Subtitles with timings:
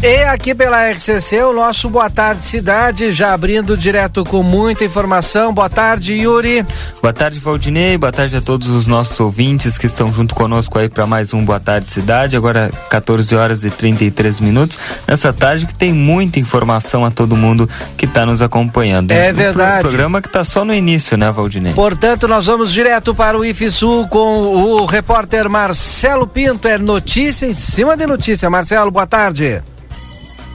[0.00, 5.52] E aqui pela RCC, o nosso Boa Tarde Cidade, já abrindo direto com muita informação.
[5.52, 6.64] Boa tarde, Yuri.
[7.02, 7.98] Boa tarde, Valdinei.
[7.98, 11.44] Boa tarde a todos os nossos ouvintes que estão junto conosco aí para mais um
[11.44, 12.36] Boa Tarde Cidade.
[12.36, 14.78] Agora 14 horas e 33 minutos.
[15.04, 19.10] Nessa tarde que tem muita informação a todo mundo que está nos acompanhando.
[19.10, 19.78] É verdade.
[19.78, 21.72] Um programa que está só no início, né, Valdinei?
[21.72, 26.68] Portanto, nós vamos direto para o IFSU com o repórter Marcelo Pinto.
[26.68, 28.48] É notícia em cima de notícia.
[28.48, 29.60] Marcelo, boa tarde.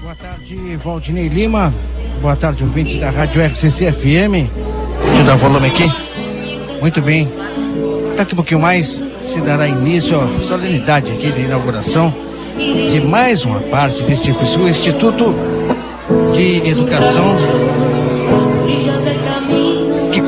[0.04, 1.74] Boa tarde, Valdinei Lima.
[2.22, 4.52] Boa tarde, ouvintes da Rádio RCC FM.
[5.06, 5.90] Deixa eu dar volume aqui.
[6.82, 7.32] Muito bem.
[8.18, 12.14] Daqui a pouquinho mais se dará início à solenidade aqui de inauguração
[12.58, 15.34] de mais uma parte deste Instituto
[16.34, 17.38] de Educação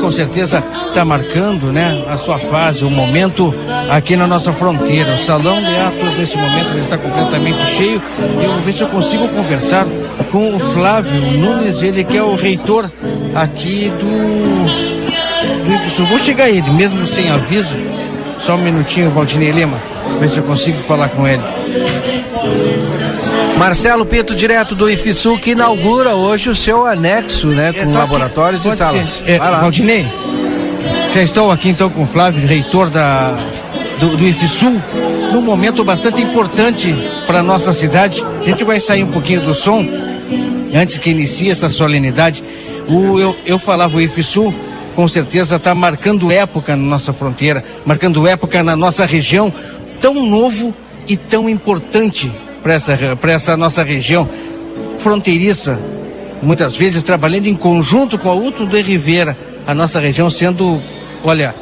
[0.06, 3.52] com certeza está marcando né, a sua fase, o momento
[3.90, 5.14] aqui na nossa fronteira.
[5.14, 8.00] O salão de atos nesse momento está completamente cheio.
[8.40, 9.84] Eu vou ver se eu consigo conversar
[10.30, 12.88] com o Flávio Nunes, ele que é o reitor
[13.34, 16.06] aqui do, do IFSU.
[16.06, 17.74] Vou chegar a ele, mesmo sem aviso.
[18.42, 19.82] Só um minutinho, Valdinei Lima,
[20.18, 21.42] ver se eu consigo falar com ele.
[23.58, 28.76] Marcelo Pinto, direto do IFSU, que inaugura hoje o seu anexo, né, com laboratórios e
[28.76, 29.22] salas.
[29.26, 30.06] É, Valdinei,
[31.12, 33.38] já estou aqui então com o Flávio, reitor da,
[33.98, 34.70] do, do IFSU,
[35.32, 36.94] num momento bastante importante
[37.26, 38.22] para nossa cidade.
[38.40, 39.86] A gente vai sair um pouquinho do som
[40.74, 42.44] antes que inicie essa solenidade.
[42.88, 44.54] O, eu, eu falava o IFSU,
[44.94, 49.52] com certeza está marcando época na nossa fronteira, marcando época na nossa região,
[50.00, 50.74] tão novo
[51.08, 52.30] e tão importante
[52.62, 54.28] para essa, essa nossa região
[55.00, 55.84] fronteiriça,
[56.42, 59.36] muitas vezes trabalhando em conjunto com a Uto de Rivera,
[59.66, 60.82] a nossa região sendo,
[61.22, 61.54] olha,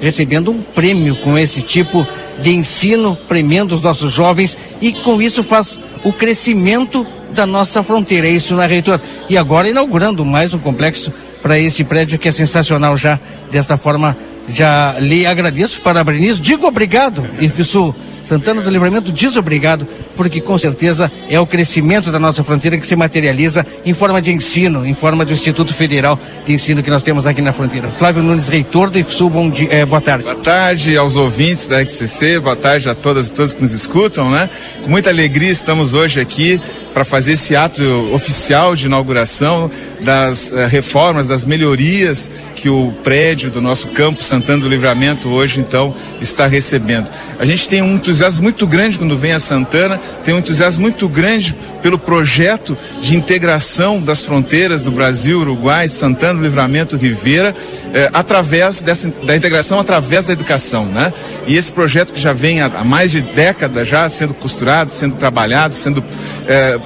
[0.00, 2.06] recebendo um prêmio com esse tipo
[2.40, 8.26] de ensino, premiando os nossos jovens e com isso faz o crescimento da nossa fronteira.
[8.26, 9.00] É isso, na reitor?
[9.28, 13.18] E agora inaugurando mais um complexo para esse prédio que é sensacional já.
[13.50, 14.16] Desta forma,
[14.48, 17.94] já lhe agradeço, parabenizo, digo obrigado, Irfisul
[18.24, 19.86] Santana do Livramento diz obrigado,
[20.16, 24.30] porque com certeza é o crescimento da nossa fronteira que se materializa em forma de
[24.30, 27.88] ensino, em forma do Instituto Federal de Ensino que nós temos aqui na fronteira.
[27.98, 30.24] Flávio Nunes, reitor do IFSU, bom dia, é, boa tarde.
[30.24, 34.30] Boa tarde aos ouvintes da RCC, boa tarde a todas e todos que nos escutam,
[34.30, 34.48] né?
[34.82, 36.60] Com muita alegria estamos hoje aqui
[36.92, 37.82] para fazer esse ato
[38.12, 39.70] oficial de inauguração
[40.00, 45.60] das uh, reformas, das melhorias que o prédio do nosso campo Santana do Livramento hoje
[45.60, 47.08] então está recebendo.
[47.38, 51.08] A gente tem um entusiasmo muito grande quando vem a Santana, tem um entusiasmo muito
[51.08, 57.54] grande pelo projeto de integração das fronteiras do Brasil, Uruguai, Santana do Livramento, Ribeira,
[57.92, 61.12] eh, através dessa da integração através da educação, né?
[61.46, 65.16] E esse projeto que já vem há, há mais de década já sendo costurado, sendo
[65.16, 66.04] trabalhado, sendo
[66.46, 66.78] eh,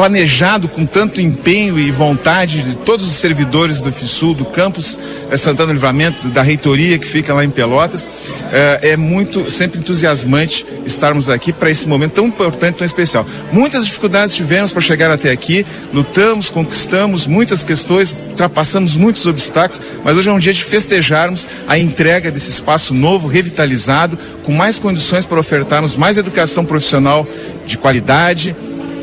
[0.00, 4.98] planejado com tanto empenho e vontade de todos os servidores do FISUL, do campus
[5.30, 8.08] eh, Santana Livramento, da reitoria que fica lá em Pelotas.
[8.50, 13.26] É, é muito, sempre entusiasmante estarmos aqui para esse momento tão importante, tão especial.
[13.52, 20.16] Muitas dificuldades tivemos para chegar até aqui, lutamos, conquistamos muitas questões, ultrapassamos muitos obstáculos, mas
[20.16, 25.26] hoje é um dia de festejarmos a entrega desse espaço novo, revitalizado, com mais condições
[25.26, 27.26] para ofertarmos mais educação profissional
[27.66, 28.56] de qualidade,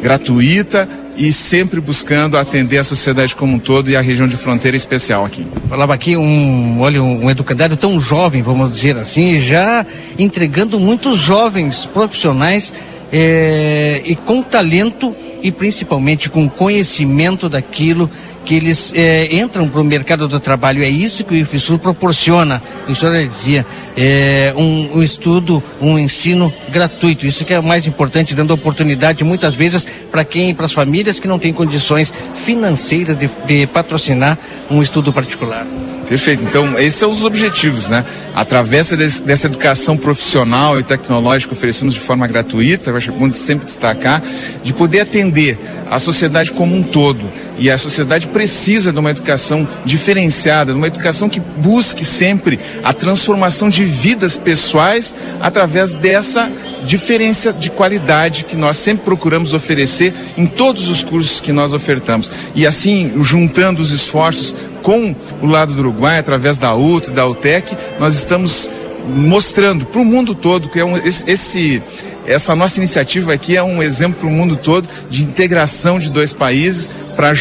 [0.08, 0.88] gratuita
[1.18, 5.26] e sempre buscando atender a sociedade como um todo e a região de fronteira especial
[5.26, 5.46] aqui.
[5.68, 9.86] Falava aqui um, olha, um educador tão jovem, vamos dizer assim, já
[10.18, 12.74] entregando muitos jovens profissionais
[13.12, 15.14] é, e com talento
[15.44, 18.10] e principalmente com conhecimento daquilo
[18.48, 20.82] que eles é, entram para o mercado do trabalho.
[20.82, 22.64] É isso que o IFSU proporciona.
[22.88, 23.66] A senhora dizia,
[23.96, 27.28] é, um, um, estudo, um ensino gratuito.
[27.28, 31.20] Isso que é o mais importante, dando oportunidade muitas vezes para quem, para as famílias
[31.20, 34.40] que não têm condições financeiras de, de patrocinar
[34.72, 35.68] um estudo particular.
[36.08, 36.44] Perfeito.
[36.44, 38.06] Então, esses são os objetivos, né?
[38.34, 44.24] Através dessa educação profissional e tecnológica oferecemos de forma gratuita, eu acho bom sempre destacar,
[44.64, 45.58] de poder atender
[45.90, 47.30] a sociedade como um todo.
[47.60, 52.94] E a sociedade precisa de uma educação diferenciada, de uma educação que busque sempre a
[52.94, 56.52] transformação de vidas pessoais através dessa
[56.86, 62.32] diferença de qualidade que nós sempre procuramos oferecer em todos os cursos que nós ofertamos.
[62.54, 64.56] E assim, juntando os esforços
[64.88, 68.70] com o lado do Uruguai, através da UT, da UTEC, nós estamos
[69.06, 71.84] mostrando para o mundo todo que é um, esse,
[72.26, 76.32] essa nossa iniciativa aqui é um exemplo para o mundo todo de integração de dois
[76.32, 77.34] países para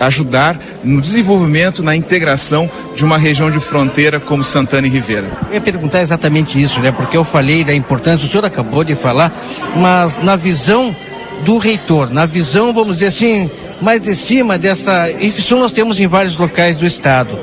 [0.00, 5.30] ajudar no desenvolvimento, na integração de uma região de fronteira como Santana e Ribeira.
[5.48, 6.92] Eu ia perguntar exatamente isso, né?
[6.92, 9.34] Porque eu falei da importância, o senhor acabou de falar,
[9.76, 10.94] mas na visão
[11.42, 13.50] do reitor, na visão, vamos dizer assim,
[13.80, 15.10] mais de cima dessa.
[15.10, 17.38] Isso nós temos em vários locais do estado.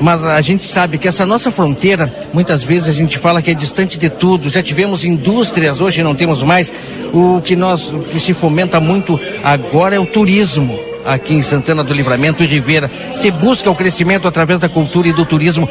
[0.00, 3.54] Mas a gente sabe que essa nossa fronteira, muitas vezes a gente fala que é
[3.54, 4.50] distante de tudo.
[4.50, 6.72] Já tivemos indústrias, hoje não temos mais.
[7.12, 11.84] O que nós, o que se fomenta muito agora é o turismo aqui em Santana
[11.84, 12.90] do Livramento e Ribeira.
[13.14, 15.68] Se busca o crescimento através da cultura e do turismo.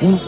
[0.00, 0.18] O,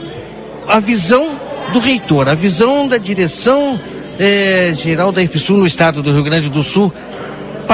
[0.69, 1.31] a visão
[1.73, 3.81] do reitor, a visão da direção
[4.19, 6.93] é, geral da IFSU no estado do Rio Grande do Sul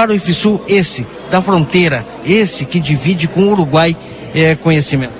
[0.01, 3.95] para o IFSU esse da fronteira, esse que divide com o Uruguai
[4.33, 5.13] é, conhecimento.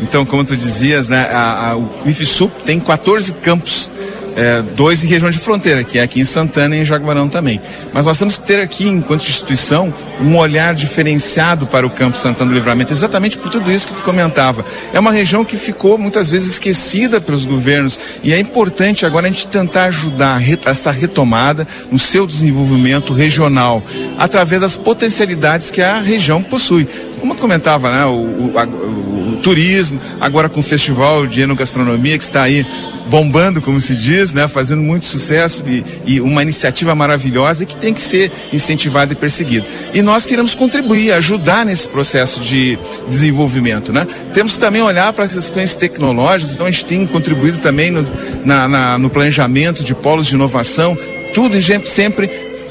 [0.00, 3.92] Então, como tu dizias, né, a, a, o IFSU tem 14 campos
[4.36, 7.60] é, dois em região de fronteira, que é aqui em Santana e em Jaguarão também.
[7.92, 12.50] Mas nós temos que ter aqui, enquanto instituição, um olhar diferenciado para o Campo Santana
[12.50, 14.64] do Livramento, exatamente por tudo isso que tu comentava.
[14.92, 19.30] É uma região que ficou muitas vezes esquecida pelos governos e é importante agora a
[19.30, 23.82] gente tentar ajudar essa retomada no seu desenvolvimento regional,
[24.18, 26.86] através das potencialidades que a região possui.
[27.20, 32.18] Como eu comentava, né, o, o, o, o turismo, agora com o Festival de Enogastronomia,
[32.18, 32.66] que está aí
[33.08, 37.92] bombando, como se diz, né, fazendo muito sucesso e, e, uma iniciativa maravilhosa que tem
[37.92, 39.66] que ser incentivada e perseguida.
[39.92, 42.78] E nós queremos contribuir, ajudar nesse processo de
[43.08, 43.92] desenvolvimento.
[43.92, 44.06] Né?
[44.32, 48.06] Temos também olhar para essas coisas tecnológicas, então a gente tem contribuído também no,
[48.44, 50.96] na, na, no planejamento de polos de inovação,
[51.34, 52.30] tudo sempre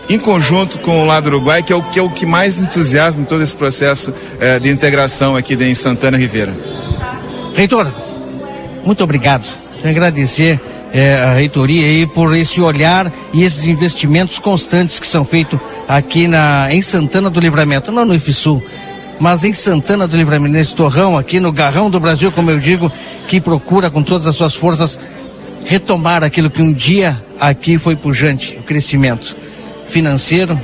[0.10, 3.26] em conjunto com o lado uruguai, que é o que, é o que mais entusiasma
[3.26, 6.54] todo esse processo eh, de integração aqui em Santana Ribeira.
[7.54, 7.94] Reitor,
[8.84, 10.60] muito obrigado agradecer
[10.94, 16.28] é, a reitoria aí por esse olhar e esses investimentos constantes que são feitos aqui
[16.28, 18.64] na, em Santana do Livramento, não no IFSUL,
[19.20, 22.92] mas em Santana do Livramento, nesse torrão aqui no Garrão do Brasil, como eu digo,
[23.28, 25.00] que procura com todas as suas forças
[25.66, 29.36] retomar aquilo que um dia aqui foi pujante, o crescimento
[29.90, 30.60] financeiro,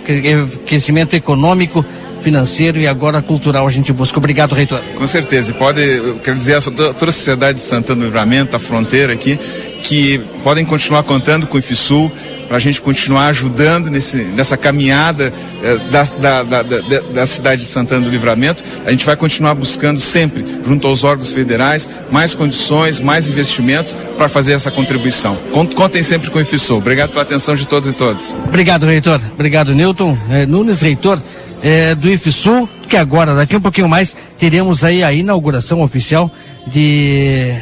[0.66, 1.86] crescimento econômico,
[2.22, 4.18] financeiro e agora cultural a gente busca.
[4.18, 4.82] Obrigado, reitor.
[4.98, 5.54] Com certeza.
[5.54, 9.40] Pode, eu quero dizer a toda a sociedade de Santana do Livramento, a fronteira aqui,
[9.84, 12.12] que podem continuar contando com o IFSUL
[12.48, 17.62] para a gente continuar ajudando nesse, nessa caminhada eh, da, da, da, da, da cidade
[17.62, 18.64] de Santana do Livramento.
[18.86, 24.30] A gente vai continuar buscando sempre, junto aos órgãos federais, mais condições, mais investimentos para
[24.30, 25.38] fazer essa contribuição.
[25.76, 26.78] Contem sempre com o IFSUL.
[26.78, 28.38] Obrigado pela atenção de todos e todas.
[28.46, 29.20] Obrigado, reitor.
[29.34, 30.18] Obrigado, Newton.
[30.30, 31.22] É, Nunes, reitor
[31.62, 36.32] é, do IFSU, que agora, daqui um pouquinho mais, teremos aí a inauguração oficial
[36.68, 37.54] de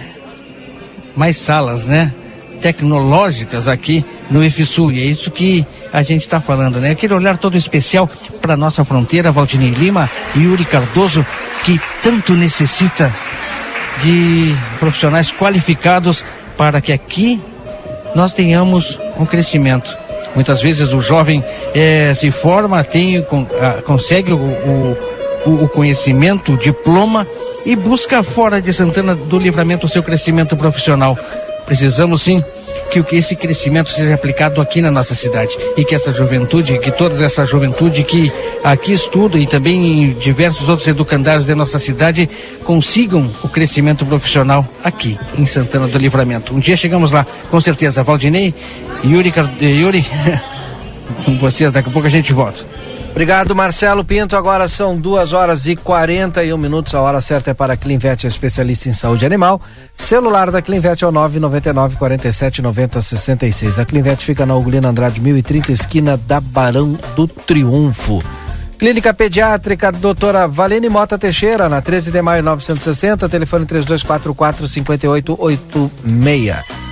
[1.15, 2.13] mais salas, né?
[2.61, 4.91] Tecnológicas aqui no IFSU.
[4.91, 6.91] E é isso que a gente está falando, né?
[6.91, 8.09] Aquele olhar todo especial
[8.41, 11.25] para nossa fronteira, Valdinei Lima e Yuri Cardoso,
[11.63, 13.13] que tanto necessita
[14.03, 16.23] de profissionais qualificados
[16.57, 17.41] para que aqui
[18.13, 20.04] nós tenhamos um crescimento
[20.35, 21.43] Muitas vezes o jovem
[21.73, 24.37] é, se forma, tem, com, a, consegue o,
[25.45, 27.25] o, o conhecimento, o diploma
[27.65, 31.17] e busca fora de Santana do Livramento o seu crescimento profissional.
[31.65, 32.43] Precisamos sim
[32.89, 37.23] que esse crescimento seja aplicado aqui na nossa cidade e que essa juventude, que toda
[37.23, 38.31] essa juventude que
[38.63, 42.29] aqui estuda e também em diversos outros educandários da nossa cidade
[42.63, 46.53] consigam o crescimento profissional aqui em Santana do Livramento.
[46.53, 48.03] Um dia chegamos lá, com certeza.
[48.03, 48.53] Valdinei,
[49.03, 50.05] Yuri, Yuri,
[51.25, 52.63] com vocês, daqui a pouco a gente volta.
[53.15, 54.35] Obrigado, Marcelo Pinto.
[54.35, 56.93] Agora são duas horas e 41 minutos.
[56.93, 59.61] A hora certa é para a Clinvet, especialista em saúde animal.
[59.93, 63.79] Celular da Clinvet é o 999 47 90 66.
[63.79, 68.21] A Clinvet fica na Ugolina Andrade 1030, esquina da Barão do Triunfo.
[68.77, 76.84] Clínica Pediátrica Doutora Valene Mota Teixeira, na 13 de maio 960, telefone 3244 5886.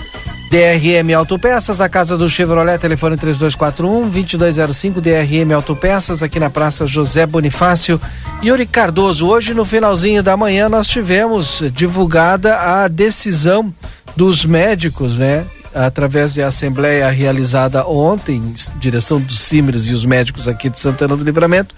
[0.53, 7.25] DRM Autopeças, a casa do Chevrolet, telefone 3241 2205 DRM Autopeças, aqui na Praça José
[7.25, 8.00] Bonifácio.
[8.43, 13.74] Yuri Cardoso, hoje no finalzinho da manhã nós tivemos divulgada a decisão
[14.15, 15.43] dos médicos, né?
[15.74, 21.24] Através de assembleia realizada ontem, direção dos CIMERS e os médicos aqui de Santana do
[21.24, 21.74] Livramento,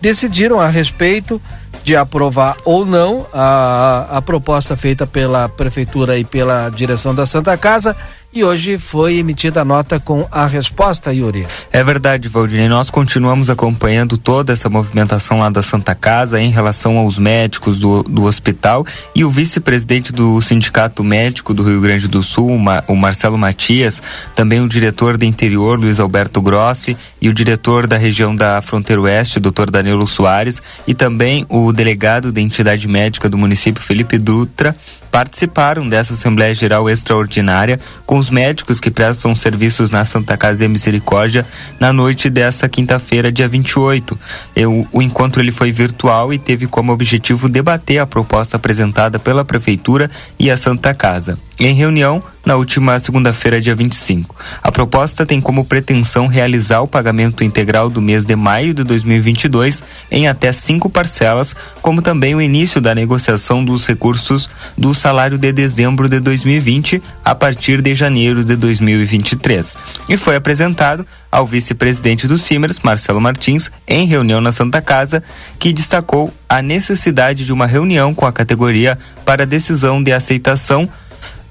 [0.00, 1.42] decidiram a respeito
[1.82, 7.56] de aprovar ou não a, a proposta feita pela prefeitura e pela direção da Santa
[7.56, 7.96] Casa
[8.32, 11.46] e hoje foi emitida a nota com a resposta, Yuri.
[11.72, 12.68] É verdade, Valdinei.
[12.68, 18.04] Nós continuamos acompanhando toda essa movimentação lá da Santa Casa em relação aos médicos do,
[18.04, 22.56] do hospital e o vice-presidente do Sindicato Médico do Rio Grande do Sul,
[22.86, 24.00] o Marcelo Matias,
[24.34, 29.02] também o diretor de interior, Luiz Alberto Grossi, e o diretor da região da Fronteira
[29.02, 29.70] Oeste, Dr.
[29.70, 34.74] Danilo Soares, e também o delegado da entidade médica do município, Felipe Dutra,
[35.10, 40.68] participaram dessa Assembleia Geral Extraordinária com os médicos que prestam serviços na Santa Casa de
[40.68, 41.44] Misericórdia
[41.78, 44.18] na noite dessa quinta-feira, dia 28.
[44.54, 49.44] Eu, o encontro ele foi virtual e teve como objetivo debater a proposta apresentada pela
[49.44, 51.38] Prefeitura e a Santa Casa.
[51.58, 54.34] Em reunião, na última segunda-feira, dia 25.
[54.62, 59.82] A proposta tem como pretensão realizar o pagamento integral do mês de maio de 2022
[60.10, 65.52] em até cinco parcelas, como também o início da negociação dos recursos do salário de
[65.52, 69.76] dezembro de 2020 a partir de janeiro de 2023.
[70.08, 75.22] E foi apresentado ao vice-presidente do Simers, Marcelo Martins, em reunião na Santa Casa,
[75.58, 80.88] que destacou a necessidade de uma reunião com a categoria para decisão de aceitação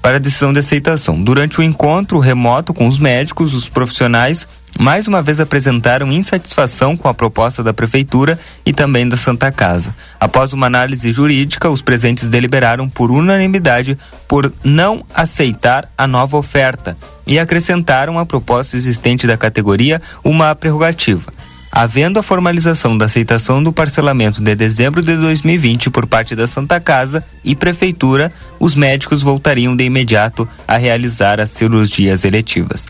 [0.02, 1.22] para a decisão de aceitação.
[1.22, 4.46] Durante o encontro remoto com os médicos, os profissionais
[4.78, 9.94] mais uma vez apresentaram insatisfação com a proposta da Prefeitura e também da Santa Casa.
[10.18, 16.96] Após uma análise jurídica, os presentes deliberaram por unanimidade por não aceitar a nova oferta
[17.26, 21.32] e acrescentaram à proposta existente da categoria uma prerrogativa
[21.72, 26.80] Havendo a formalização da aceitação do parcelamento de dezembro de 2020 por parte da Santa
[26.80, 32.82] Casa e Prefeitura, os médicos voltariam de imediato a realizar as cirurgias eletivas.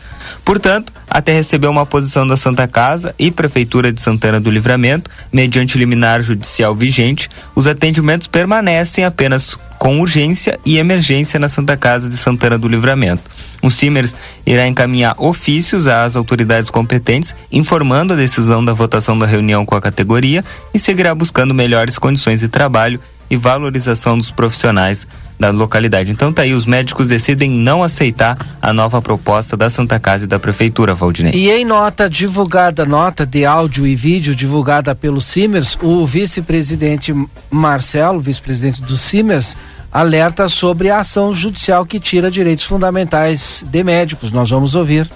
[0.43, 5.77] Portanto, até receber uma posição da Santa Casa e Prefeitura de Santana do Livramento, mediante
[5.77, 12.17] liminar judicial vigente, os atendimentos permanecem apenas com urgência e emergência na Santa Casa de
[12.17, 13.21] Santana do Livramento.
[13.61, 14.15] O Simers
[14.45, 19.81] irá encaminhar ofícios às autoridades competentes, informando a decisão da votação da reunião com a
[19.81, 22.99] categoria e seguirá buscando melhores condições de trabalho
[23.29, 25.07] e valorização dos profissionais
[25.39, 26.11] da localidade.
[26.11, 30.27] Então tá aí, os médicos decidem não aceitar a nova proposta da Santa Casa e
[30.27, 31.33] da Prefeitura, Valdinei.
[31.33, 37.15] E em nota divulgada, nota de áudio e vídeo divulgada pelo Simers, o vice-presidente
[37.49, 39.57] Marcelo, vice-presidente do Simers,
[39.91, 44.31] alerta sobre a ação judicial que tira direitos fundamentais de médicos.
[44.31, 45.09] Nós vamos ouvir.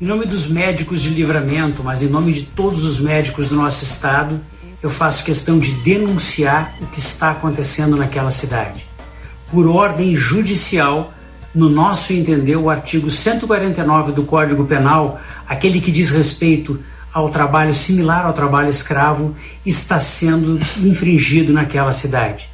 [0.00, 3.84] Em nome dos médicos de livramento, mas em nome de todos os médicos do nosso
[3.84, 4.40] estado,
[4.82, 8.84] eu faço questão de denunciar o que está acontecendo naquela cidade.
[9.50, 11.14] Por ordem judicial,
[11.54, 17.72] no nosso entender, o artigo 149 do Código Penal, aquele que diz respeito ao trabalho
[17.72, 22.51] similar ao trabalho escravo, está sendo infringido naquela cidade.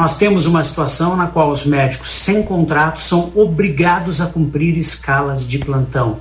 [0.00, 5.46] Nós temos uma situação na qual os médicos sem contrato são obrigados a cumprir escalas
[5.46, 6.20] de plantão,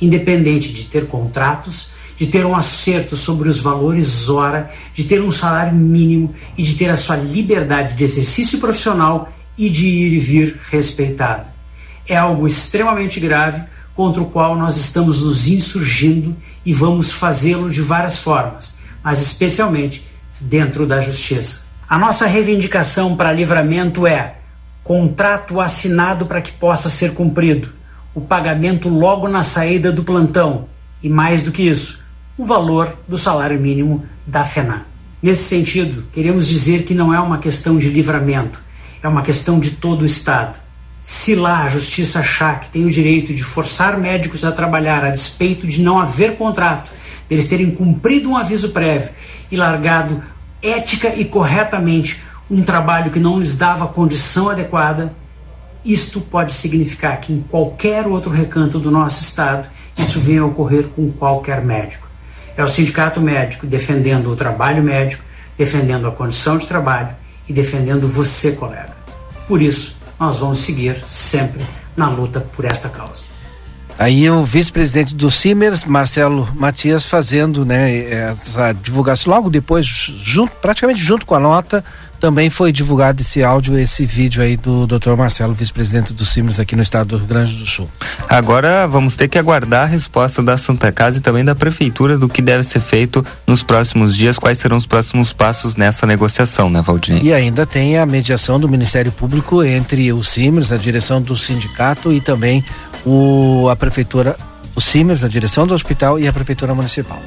[0.00, 5.30] independente de ter contratos, de ter um acerto sobre os valores hora, de ter um
[5.30, 10.18] salário mínimo e de ter a sua liberdade de exercício profissional e de ir e
[10.18, 11.46] vir respeitada.
[12.08, 13.62] É algo extremamente grave
[13.94, 16.34] contra o qual nós estamos nos insurgindo
[16.64, 20.08] e vamos fazê-lo de várias formas, mas especialmente
[20.40, 21.68] dentro da justiça.
[21.90, 24.36] A nossa reivindicação para livramento é
[24.84, 27.72] contrato assinado para que possa ser cumprido,
[28.14, 30.68] o pagamento logo na saída do plantão
[31.02, 32.04] e, mais do que isso,
[32.38, 34.84] o valor do salário mínimo da FENAM.
[35.20, 38.62] Nesse sentido, queremos dizer que não é uma questão de livramento,
[39.02, 40.54] é uma questão de todo o Estado.
[41.02, 45.10] Se lá a justiça achar que tem o direito de forçar médicos a trabalhar a
[45.10, 46.92] despeito de não haver contrato,
[47.28, 49.10] deles terem cumprido um aviso prévio
[49.50, 50.22] e largado
[50.62, 55.14] ética e corretamente um trabalho que não lhes dava condição adequada,
[55.84, 60.88] isto pode significar que em qualquer outro recanto do nosso estado isso venha a ocorrer
[60.88, 62.08] com qualquer médico.
[62.56, 65.22] É o sindicato médico defendendo o trabalho médico,
[65.56, 67.10] defendendo a condição de trabalho
[67.48, 68.96] e defendendo você, colega.
[69.46, 73.29] Por isso, nós vamos seguir sempre na luta por esta causa.
[74.00, 80.98] Aí o vice-presidente do Simers, Marcelo Matias, fazendo né, essa divulgação logo depois, junto, praticamente
[81.04, 81.84] junto com a nota,
[82.18, 85.16] também foi divulgado esse áudio, esse vídeo aí do Dr.
[85.18, 87.90] Marcelo, vice-presidente do Simers aqui no estado do Rio Grande do Sul.
[88.26, 92.26] Agora vamos ter que aguardar a resposta da Santa Casa e também da prefeitura do
[92.26, 96.80] que deve ser feito nos próximos dias, quais serão os próximos passos nessa negociação, né,
[96.80, 97.22] Valdinei?
[97.22, 102.10] E ainda tem a mediação do Ministério Público entre o Simers, a direção do sindicato
[102.12, 102.64] e também
[103.04, 104.36] o, a prefeitura,
[104.74, 107.18] o CIMERS, a direção do hospital e a prefeitura municipal.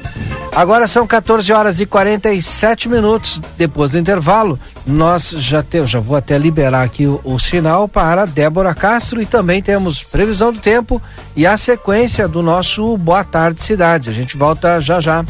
[0.54, 3.40] Agora são 14 horas e 47 minutos.
[3.58, 8.24] Depois do intervalo, nós já temos, já vou até liberar aqui o, o sinal para
[8.24, 11.02] Débora Castro e também temos previsão do tempo
[11.34, 14.10] e a sequência do nosso Boa Tarde Cidade.
[14.10, 15.24] A gente volta já já.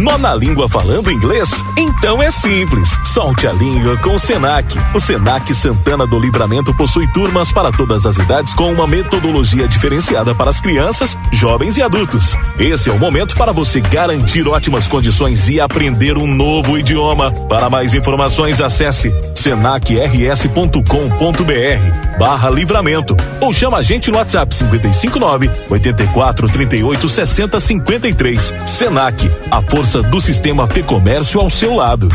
[0.00, 1.50] Nó na língua falando inglês?
[1.76, 2.88] Então é simples.
[3.04, 4.74] Solte a língua com o Senac.
[4.94, 10.34] O Senac Santana do Livramento possui turmas para todas as idades com uma metodologia diferenciada
[10.34, 12.34] para as crianças, jovens e adultos.
[12.58, 17.30] Esse é o momento para você garantir ótimas condições e aprender um novo idioma.
[17.30, 20.80] Para mais informações, acesse senacrs.com.br
[22.18, 28.54] barra livramento ou chama a gente no WhatsApp 559 84 38 60 53.
[28.66, 32.08] Senac, a força do sistema Fê Comércio ao seu lado.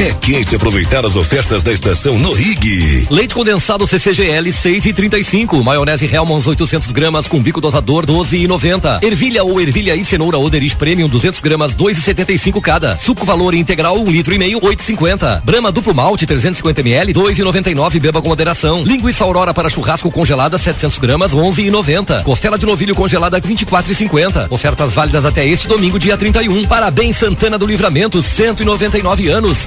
[0.00, 3.08] É quente aproveitar as ofertas da estação no Rig.
[3.10, 8.46] Leite condensado CCGL 6 e 35, maionese Hellmann's 800 gramas com bico dosador 12 e
[8.46, 9.00] 90.
[9.02, 12.96] Ervilha ou ervilha e cenoura Oderich Premium 200 gramas 2 e 75 cada.
[12.96, 15.42] Suco valor integral 1 um litro e meio 8 e 50.
[15.44, 18.84] Brama duplo malte 350 ml 2 e 99 beba com moderação.
[18.84, 22.22] Linguiça Aurora para churrasco congelada 700 gramas 11 e 90.
[22.22, 24.46] Costela de novilho congelada 24 e 50.
[24.48, 26.68] Ofertas válidas até este domingo dia 31.
[26.68, 29.66] Parabéns Santana do Livramento 199 anos.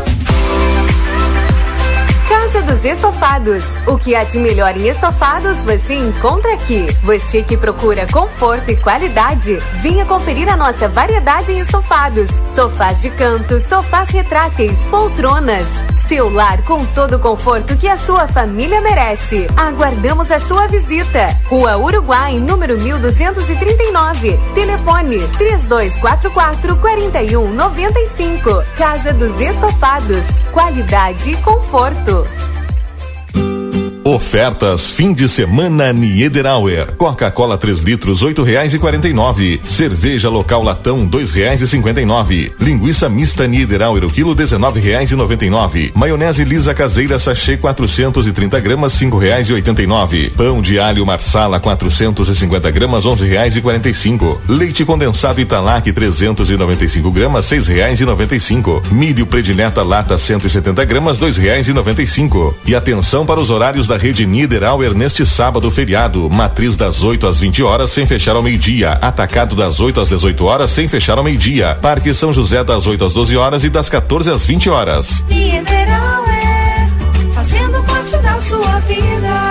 [2.71, 3.65] Dos Estofados.
[3.85, 6.87] O que há de melhor em estofados você encontra aqui.
[7.03, 12.29] Você que procura conforto e qualidade, venha conferir a nossa variedade em estofados.
[12.55, 15.67] Sofás de canto, sofás retráteis, poltronas.
[16.07, 19.49] Seu lar com todo o conforto que a sua família merece.
[19.57, 21.27] Aguardamos a sua visita.
[21.49, 24.39] Rua Uruguai, número 1239.
[24.55, 28.63] Telefone 3244 4195.
[28.77, 30.25] Casa dos Estofados.
[30.53, 32.25] Qualidade e conforto.
[34.03, 36.95] Ofertas fim de semana Niederauer.
[36.97, 39.61] Coca-Cola 3 litros, oito reais e quarenta e nove.
[39.63, 42.51] Cerveja local latão, dois reais e cinquenta e nove.
[42.59, 45.91] Linguiça mista Niederauer, o quilo, dezenove reais e noventa e nove.
[45.93, 50.31] Maionese lisa caseira sachê 430 gramas, cinco reais e oitenta e nove.
[50.31, 54.41] Pão de alho marsala 450 gramas, onze reais e quarenta e cinco.
[54.47, 58.81] Leite condensado Italac 395 gramas, seis reais e noventa e cinco.
[58.91, 62.57] Milho predileta lata 170 gramas, dois reais e noventa e cinco.
[62.65, 66.29] E atenção para os horários da rede Niederauer neste sábado feriado.
[66.29, 68.91] Matriz das 8 às 20 horas sem fechar ao meio-dia.
[68.91, 71.77] Atacado das 8 às 18 horas sem fechar ao meio-dia.
[71.81, 75.25] Parque São José das 8 às 12 horas e das 14 às 20 horas.
[75.27, 76.89] Niederauer,
[77.33, 79.50] fazendo parte da sua vida.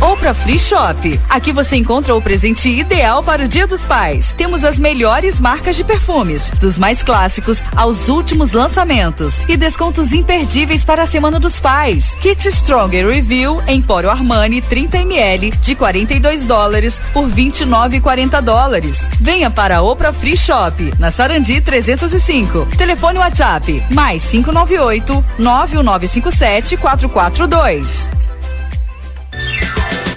[0.00, 1.20] Opra Free Shop.
[1.28, 4.32] Aqui você encontra o presente ideal para o Dia dos Pais.
[4.32, 10.84] Temos as melhores marcas de perfumes, dos mais clássicos aos últimos lançamentos e descontos imperdíveis
[10.84, 12.16] para a Semana dos Pais.
[12.18, 19.06] Kit Stronger Review Empório Armani 30 ml de 42 dólares por 29,40 dólares.
[19.20, 22.68] Venha para a Opra Free Shop, na Sarandi 305.
[22.78, 28.19] Telefone WhatsApp mais 598 9957 442.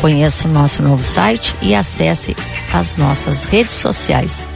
[0.00, 2.36] Conheça o nosso novo site e acesse
[2.72, 4.46] as nossas redes sociais.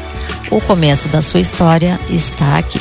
[0.51, 2.81] O começo da sua história está aqui.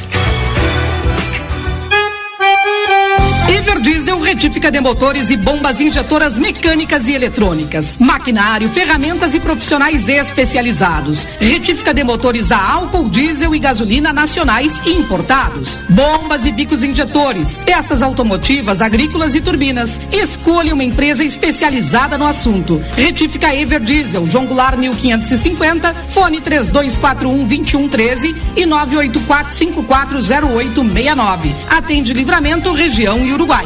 [3.47, 11.23] Everdiesel retífica de motores e bombas injetoras mecânicas e eletrônicas, maquinário, ferramentas e profissionais especializados.
[11.39, 15.83] Retífica de motores a álcool, diesel e gasolina nacionais e importados.
[15.89, 19.99] Bombas e bicos injetores, peças automotivas, agrícolas e turbinas.
[20.11, 22.79] Escolha uma empresa especializada no assunto.
[22.95, 31.51] Retífica Everdiesel, João Goulart 1550, fone 3241 2113 e 984540869.
[31.67, 33.65] Atende Livramento, região e Uruguai.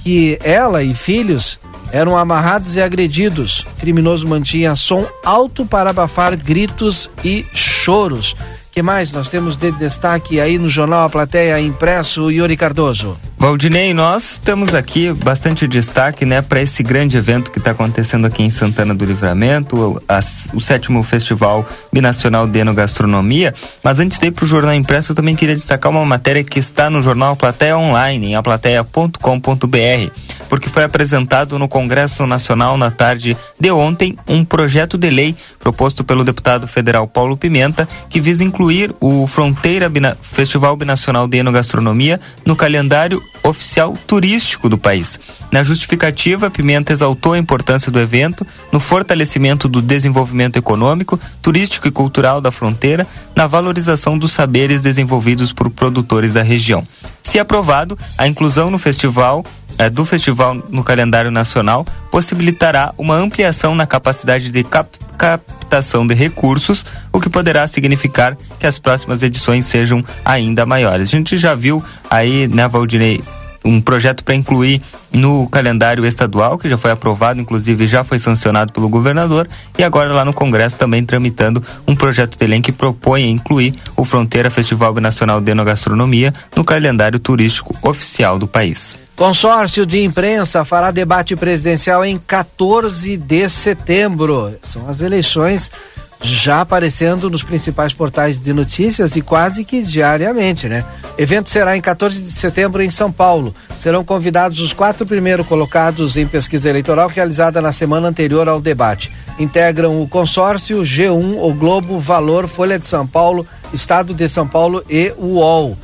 [0.04, 1.60] que ela e filhos
[1.92, 3.66] eram amarrados e agredidos.
[3.78, 8.36] O criminoso mantinha som alto para abafar gritos e choros.
[8.74, 13.16] Que mais nós temos de destaque aí no jornal A Plateia Impresso, Yuri Cardoso?
[13.38, 18.42] Valdinei, nós temos aqui bastante destaque, né, para esse grande evento que está acontecendo aqui
[18.42, 23.54] em Santana do Livramento, as, o sétimo Festival Binacional de Enogastronomia.
[23.84, 26.58] Mas antes de ir para o Jornal Impresso, eu também queria destacar uma matéria que
[26.58, 30.12] está no jornal Plateia Online, em aplateia.com.br,
[30.54, 36.04] porque foi apresentado no Congresso Nacional na tarde de ontem um projeto de lei proposto
[36.04, 42.22] pelo deputado federal Paulo Pimenta, que visa incluir o Fronteira Bina, Festival Binacional de Enogastronomia
[42.46, 45.20] no calendário oficial turístico do país.
[45.52, 51.92] Na justificativa, Pimenta exaltou a importância do evento no fortalecimento do desenvolvimento econômico, turístico e
[51.92, 56.88] cultural da fronteira, na valorização dos saberes desenvolvidos por produtores da região.
[57.24, 59.44] Se aprovado, a inclusão no festival
[59.92, 66.86] do festival no calendário nacional possibilitará uma ampliação na capacidade de cap captação de recursos,
[67.12, 71.08] o que poderá significar que as próximas edições sejam ainda maiores.
[71.08, 73.24] A gente já viu aí, né, Valdinei,
[73.64, 74.82] um projeto para incluir
[75.12, 80.14] no calendário estadual, que já foi aprovado, inclusive já foi sancionado pelo governador, e agora
[80.14, 84.94] lá no Congresso também tramitando um projeto de lei que propõe incluir o Fronteira Festival
[84.96, 89.03] Nacional de Enogastronomia no calendário turístico oficial do país.
[89.16, 94.56] Consórcio de imprensa fará debate presidencial em 14 de setembro.
[94.62, 95.72] São as eleições
[96.20, 100.84] já aparecendo nos principais portais de notícias e quase que diariamente, né?
[101.18, 103.54] Evento será em 14 de setembro em São Paulo.
[103.78, 109.12] Serão convidados os quatro primeiros colocados em pesquisa eleitoral realizada na semana anterior ao debate.
[109.38, 114.84] Integram o consórcio G1, o Globo, Valor, Folha de São Paulo, Estado de São Paulo
[114.90, 115.78] e UOL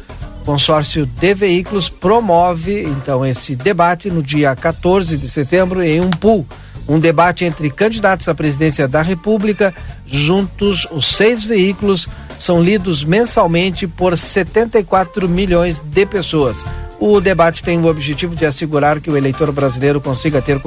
[0.49, 6.43] consórcio de veículos promove então esse debate no dia 14 de setembro em um pool.
[6.87, 9.71] Um debate entre candidatos à presidência da República.
[10.07, 12.09] Juntos, os seis veículos
[12.39, 16.65] são lidos mensalmente por 74 milhões de pessoas.
[16.99, 20.59] O debate tem o objetivo de assegurar que o eleitor brasileiro consiga ter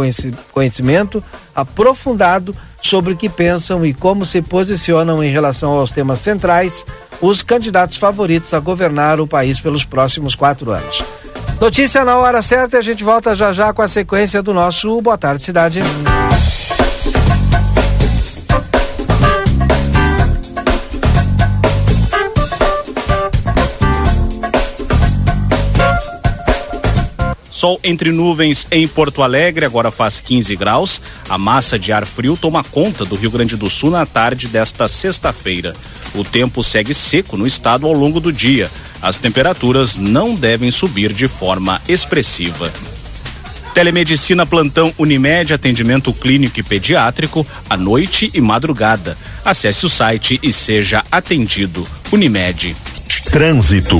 [0.53, 6.85] conhecimento aprofundado sobre o que pensam e como se posicionam em relação aos temas centrais
[7.21, 11.03] os candidatos favoritos a governar o país pelos próximos quatro anos.
[11.61, 15.01] Notícia na hora certa e a gente volta já já com a sequência do nosso
[15.01, 15.81] Boa Tarde Cidade.
[27.62, 31.01] Sol entre nuvens em Porto Alegre, agora faz 15 graus.
[31.29, 34.88] A massa de ar frio toma conta do Rio Grande do Sul na tarde desta
[34.88, 35.72] sexta-feira.
[36.12, 38.68] O tempo segue seco no estado ao longo do dia.
[39.01, 42.68] As temperaturas não devem subir de forma expressiva.
[43.72, 49.16] Telemedicina Plantão Unimed, atendimento clínico e pediátrico, à noite e madrugada.
[49.44, 51.87] Acesse o site e seja atendido.
[52.11, 52.75] Unimed.
[53.33, 53.99] Trânsito.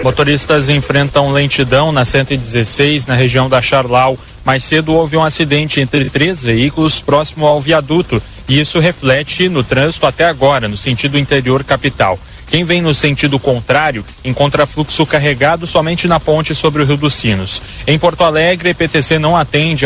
[0.00, 4.16] Motoristas enfrentam lentidão na 116 na região da Charlau.
[4.44, 9.64] Mais cedo houve um acidente entre três veículos próximo ao viaduto e isso reflete no
[9.64, 12.16] trânsito até agora, no sentido interior capital.
[12.46, 17.14] Quem vem no sentido contrário encontra fluxo carregado somente na ponte sobre o Rio dos
[17.14, 17.60] Sinos.
[17.88, 19.84] Em Porto Alegre, a EPTC não atende,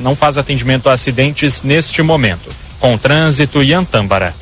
[0.00, 2.48] não faz atendimento a acidentes neste momento.
[2.80, 4.34] Com trânsito e Antâmbara.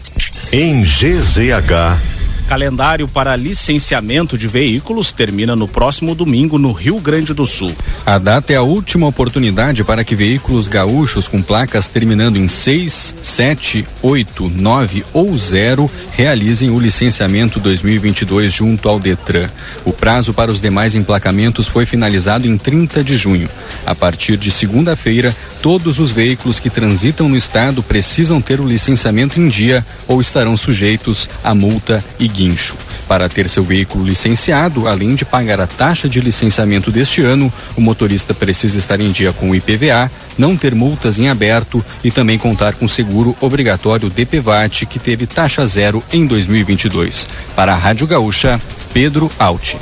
[0.52, 2.13] Em GZH
[2.46, 7.74] Calendário para licenciamento de veículos termina no próximo domingo no Rio Grande do Sul.
[8.04, 13.14] A data é a última oportunidade para que veículos gaúchos com placas terminando em 6,
[13.22, 19.48] 7, 8, 9 ou 0 realizem o licenciamento 2022 junto ao Detran.
[19.84, 23.48] O prazo para os demais emplacamentos foi finalizado em 30 de junho.
[23.86, 29.40] A partir de segunda-feira, todos os veículos que transitam no estado precisam ter o licenciamento
[29.40, 32.74] em dia ou estarão sujeitos a multa e guincho.
[33.06, 37.80] Para ter seu veículo licenciado, além de pagar a taxa de licenciamento deste ano, o
[37.80, 42.36] motorista precisa estar em dia com o IPVA, não ter multas em aberto e também
[42.36, 47.28] contar com seguro obrigatório DPVAT, que teve taxa zero em 2022.
[47.54, 48.60] Para a Rádio Gaúcha,
[48.92, 49.76] Pedro Alt.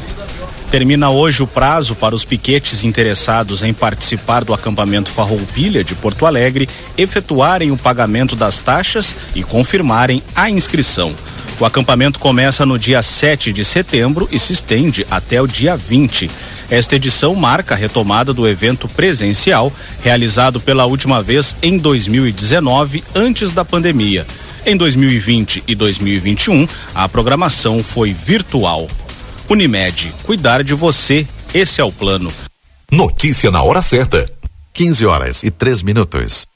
[0.73, 6.25] Termina hoje o prazo para os piquetes interessados em participar do acampamento Farroupilha de Porto
[6.25, 11.15] Alegre efetuarem o pagamento das taxas e confirmarem a inscrição.
[11.61, 16.31] O acampamento começa no dia 7 de setembro e se estende até o dia 20.
[16.71, 23.53] Esta edição marca a retomada do evento presencial, realizado pela última vez em 2019, antes
[23.53, 24.27] da pandemia.
[24.65, 28.89] Em 2020 e 2021, a programação foi virtual.
[29.49, 32.33] Unimed, cuidar de você, esse é o plano.
[32.91, 34.31] Notícia na hora certa.
[34.73, 36.47] 15 horas e 3 minutos.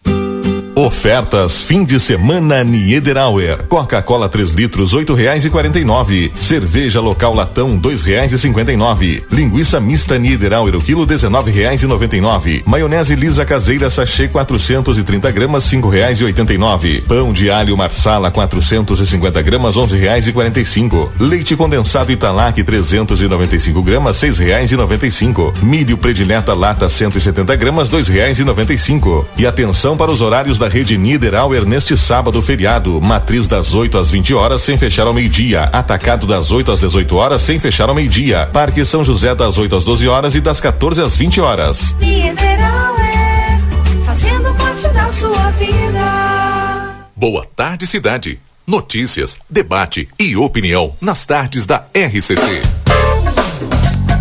[0.78, 3.62] Ofertas fim de semana Niederauer.
[3.66, 6.30] Coca-Cola 3 litros oito reais e quarenta e nove.
[6.36, 9.24] Cerveja local latão dois reais e cinquenta e nove.
[9.32, 12.62] Linguiça mista Niederauer o quilo dezenove reais e noventa e nove.
[12.66, 17.00] Maionese lisa caseira sachê 430 gramas cinco reais e oitenta e nove.
[17.08, 21.10] Pão de alho marsala 450 gramas onze reais e quarenta e cinco.
[21.18, 25.54] Leite condensado Italac 395 gramas seis reais e noventa e cinco.
[25.62, 29.26] Milho predileta lata 170 gramas dois reais e noventa e cinco.
[29.38, 33.00] E atenção para os horários da rede Niederauer neste sábado feriado.
[33.00, 35.64] Matriz das 8 às 20 horas sem fechar ao meio-dia.
[35.64, 38.48] Atacado das 8 às 18 horas sem fechar ao meio-dia.
[38.52, 41.94] Parque São José das 8 às 12 horas e das 14 às 20 horas.
[42.00, 43.58] Mineral é
[44.04, 47.06] fazendo parte da sua vida.
[47.14, 48.38] Boa tarde, cidade.
[48.66, 52.62] Notícias, debate e opinião nas tardes da RCC.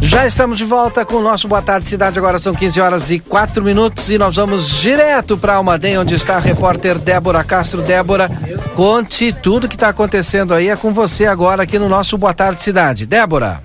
[0.01, 2.17] Já estamos de volta com o nosso Boa Tarde Cidade.
[2.17, 6.35] Agora são 15 horas e 4 minutos e nós vamos direto para Almaden, onde está
[6.35, 7.81] a repórter Débora Castro.
[7.81, 8.29] Débora,
[8.75, 10.69] conte tudo que está acontecendo aí.
[10.69, 13.05] É com você agora aqui no nosso Boa Tarde Cidade.
[13.05, 13.61] Débora.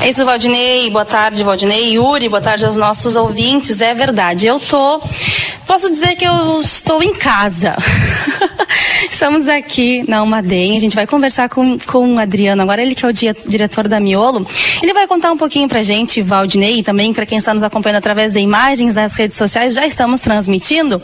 [0.00, 0.88] É isso, Valdinei.
[0.90, 1.94] Boa tarde, Valdinei.
[1.94, 3.80] Yuri, boa tarde aos nossos ouvintes.
[3.80, 5.02] É verdade, eu tô.
[5.66, 7.76] Posso dizer que eu estou em casa.
[9.10, 10.76] Estamos aqui na Almaden.
[10.76, 13.88] A gente vai conversar com, com o Adriano agora, ele que é o dia, diretor
[13.88, 14.46] da Miolo.
[14.80, 17.98] Ele vai contar um pouquinho pra gente, Valdinei, e também para quem está nos acompanhando
[17.98, 21.02] através de imagens nas redes sociais, já estamos transmitindo.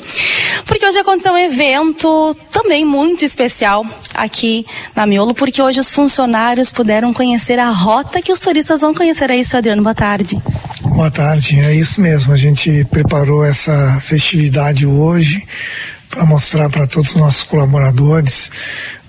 [0.64, 6.70] Porque hoje aconteceu um evento também muito especial aqui na Miolo, porque hoje os funcionários
[6.70, 9.30] puderam conhecer a rota que os turistas vão conhecer.
[9.30, 9.82] É isso, Adriano.
[9.82, 10.40] Boa tarde.
[10.82, 12.32] Boa tarde, é isso mesmo.
[12.32, 15.46] A gente preparou essa festividade hoje
[16.10, 18.50] para mostrar para todos os nossos colaboradores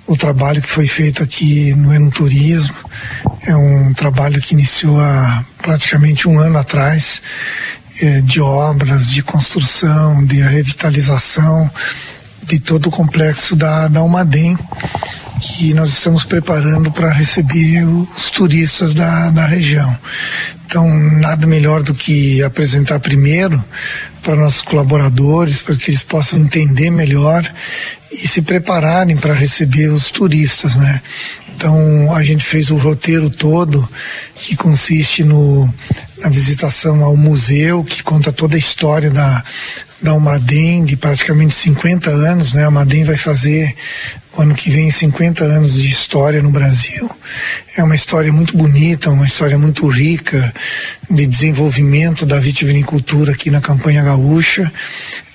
[0.07, 2.75] o trabalho que foi feito aqui no Enoturismo.
[3.45, 7.21] É um trabalho que iniciou há praticamente um ano atrás,
[8.01, 11.69] eh, de obras, de construção, de revitalização
[12.47, 14.57] de todo o complexo da, da Almaden,
[15.39, 19.97] que nós estamos preparando para receber os turistas da, da região.
[20.65, 23.63] Então, nada melhor do que apresentar primeiro
[24.21, 27.49] para nossos colaboradores, para que eles possam entender melhor
[28.11, 31.01] e se prepararem para receber os turistas, né?
[31.55, 33.87] Então, a gente fez o roteiro todo,
[34.35, 35.71] que consiste no,
[36.17, 39.43] na visitação ao museu, que conta toda a história da,
[40.05, 42.61] da Almaden, de praticamente 50 anos, né?
[42.61, 43.75] A Almaden vai fazer
[44.37, 47.09] ano que vem 50 anos de história no Brasil.
[47.75, 50.53] É uma história muito bonita, uma história muito rica
[51.09, 54.71] de desenvolvimento da vitivinicultura aqui na campanha gaúcha.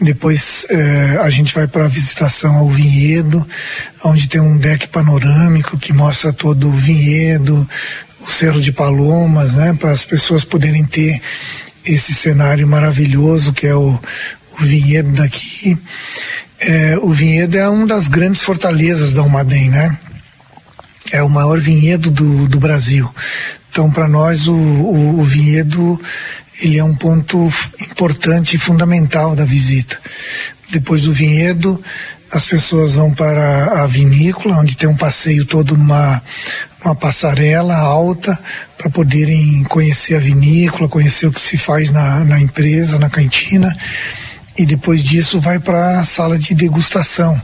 [0.00, 3.46] Depois eh, a gente vai para a visitação ao vinhedo,
[4.04, 7.68] onde tem um deck panorâmico que mostra todo o vinhedo,
[8.20, 11.20] o Cerro de Palomas, né, para as pessoas poderem ter
[11.84, 13.98] esse cenário maravilhoso que é o,
[14.60, 15.78] o vinhedo daqui.
[16.58, 19.98] É, o vinhedo é uma das grandes fortalezas da Almaden, né?
[21.10, 23.12] É o maior vinhedo do, do Brasil.
[23.70, 26.00] Então, para nós, o, o, o vinhedo
[26.60, 29.98] ele é um ponto importante e fundamental da visita.
[30.70, 31.82] Depois do vinhedo,
[32.30, 36.22] as pessoas vão para a vinícola, onde tem um passeio todo numa
[36.82, 38.38] uma passarela alta
[38.78, 43.76] para poderem conhecer a vinícola, conhecer o que se faz na, na empresa, na cantina
[44.60, 47.40] e depois disso vai para a sala de degustação,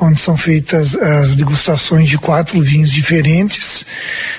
[0.00, 3.84] onde são feitas as degustações de quatro vinhos diferentes,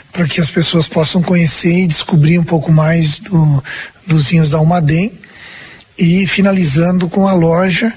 [0.09, 3.61] para que as pessoas possam conhecer e descobrir um pouco mais do,
[4.07, 5.11] dos vinhos da Almaden.
[5.97, 7.93] E finalizando com a loja,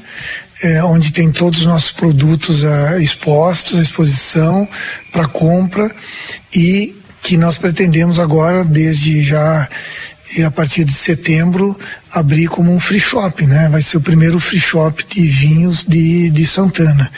[0.60, 4.68] é, onde tem todos os nossos produtos ah, expostos à exposição
[5.12, 5.94] para compra
[6.52, 9.68] e que nós pretendemos agora, desde já
[10.36, 11.78] e a partir de setembro
[12.18, 13.68] abrir como um free shop, né?
[13.68, 17.12] Vai ser o primeiro free shop de vinhos de, de Santana.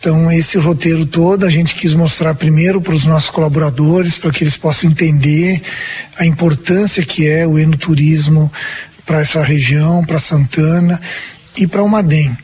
[0.00, 4.42] Então, esse roteiro todo a gente quis mostrar primeiro para os nossos colaboradores, para que
[4.42, 5.62] eles possam entender
[6.18, 8.52] a importância que é o enoturismo
[9.04, 11.00] para essa região, para Santana
[11.56, 12.36] e para o Madem.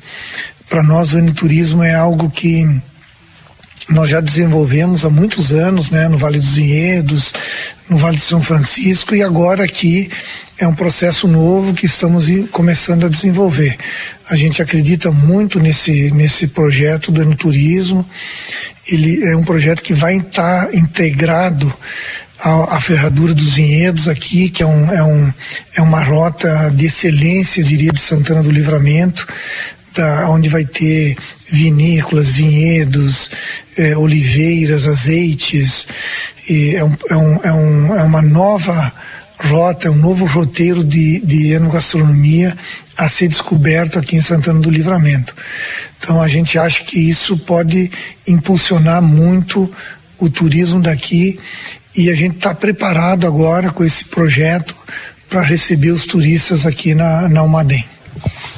[0.68, 2.64] Para nós, o enoturismo é algo que
[3.88, 7.32] nós já desenvolvemos há muitos anos, né, no Vale dos Vinhedos,
[7.88, 10.10] no Vale de São Francisco e agora aqui
[10.58, 13.76] é um processo novo que estamos começando a desenvolver.
[14.30, 18.08] A gente acredita muito nesse nesse projeto do enoturismo.
[18.86, 21.72] Ele é um projeto que vai estar integrado
[22.38, 25.32] à, à ferradura dos vinhedos aqui, que é, um, é, um,
[25.74, 29.26] é uma rota de excelência, diria, de Santana do Livramento,
[29.94, 31.16] da, onde vai ter
[31.52, 33.30] vinícolas, vinhedos,
[33.76, 35.86] eh, oliveiras, azeites.
[36.48, 38.92] É, um, é, um, é, um, é uma nova
[39.38, 42.56] rota, é um novo roteiro de, de enogastronomia
[42.96, 45.36] a ser descoberto aqui em Santana do Livramento.
[45.98, 47.90] Então a gente acha que isso pode
[48.26, 49.70] impulsionar muito
[50.18, 51.38] o turismo daqui
[51.94, 54.74] e a gente está preparado agora com esse projeto
[55.28, 57.91] para receber os turistas aqui na, na Almaden.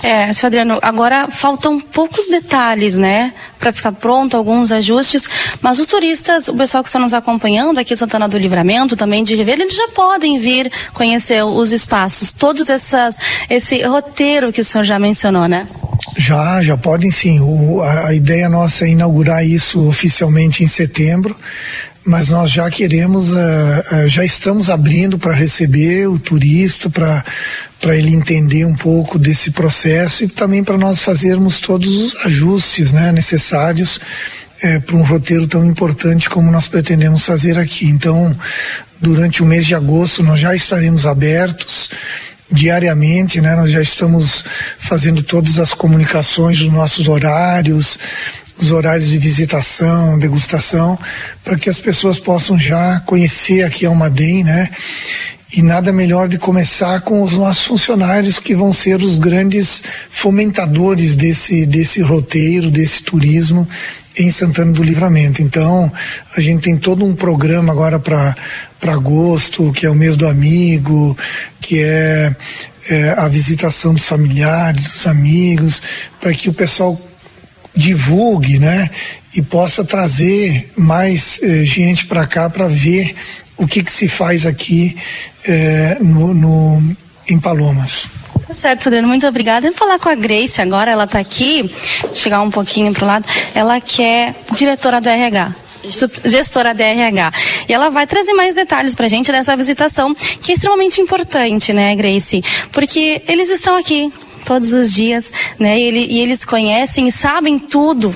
[0.05, 5.27] É, seu Adriano, agora faltam poucos detalhes, né, para ficar pronto, alguns ajustes,
[5.63, 9.25] mas os turistas, o pessoal que está nos acompanhando aqui em Santana do Livramento, também
[9.25, 13.17] de Ribeira, eles já podem vir conhecer os espaços, todos essas,
[13.49, 15.67] esse roteiro que o senhor já mencionou, né?
[16.19, 17.41] Já, já podem sim.
[17.41, 21.35] O, a, a ideia nossa é inaugurar isso oficialmente em setembro
[22.05, 27.25] mas nós já queremos, uh, uh, já estamos abrindo para receber o turista, para
[27.81, 32.95] para ele entender um pouco desse processo e também para nós fazermos todos os ajustes
[32.95, 34.01] né, necessários
[34.63, 37.85] é, para um roteiro tão importante como nós pretendemos fazer aqui.
[37.85, 38.35] Então,
[38.99, 41.91] durante o mês de agosto nós já estaremos abertos
[42.51, 43.55] diariamente, né?
[43.55, 44.45] Nós já estamos
[44.79, 47.99] fazendo todas as comunicações dos nossos horários,
[48.59, 50.99] os horários de visitação, degustação,
[51.43, 54.71] para que as pessoas possam já conhecer aqui a Almaden, né?
[55.57, 61.15] E nada melhor de começar com os nossos funcionários que vão ser os grandes fomentadores
[61.15, 63.69] desse, desse roteiro, desse turismo
[64.17, 65.43] em Santana do Livramento.
[65.43, 65.91] Então,
[66.37, 68.37] a gente tem todo um programa agora para
[68.87, 71.17] agosto, que é o mês do amigo,
[71.61, 72.35] que é,
[72.89, 75.83] é a visitação dos familiares, dos amigos,
[76.21, 77.01] para que o pessoal
[77.75, 78.91] divulgue, né?
[79.35, 83.15] E possa trazer mais eh, gente para cá para ver
[83.57, 84.97] o que, que se faz aqui
[85.45, 86.97] é, no, no,
[87.29, 88.09] em Palomas.
[88.47, 89.63] Tá certo, Sudano, muito obrigada.
[89.63, 91.73] Vamos falar com a Grace agora, ela está aqui,
[92.13, 93.27] chegar um pouquinho para o lado.
[93.55, 95.55] Ela que é diretora do RH
[96.25, 97.33] gestora da RH.
[97.69, 101.73] E ela vai trazer mais detalhes para a gente dessa visitação, que é extremamente importante,
[101.73, 102.43] né, Grace?
[102.73, 104.13] Porque eles estão aqui
[104.45, 105.79] todos os dias, né?
[105.79, 108.15] E, ele, e eles conhecem e sabem tudo,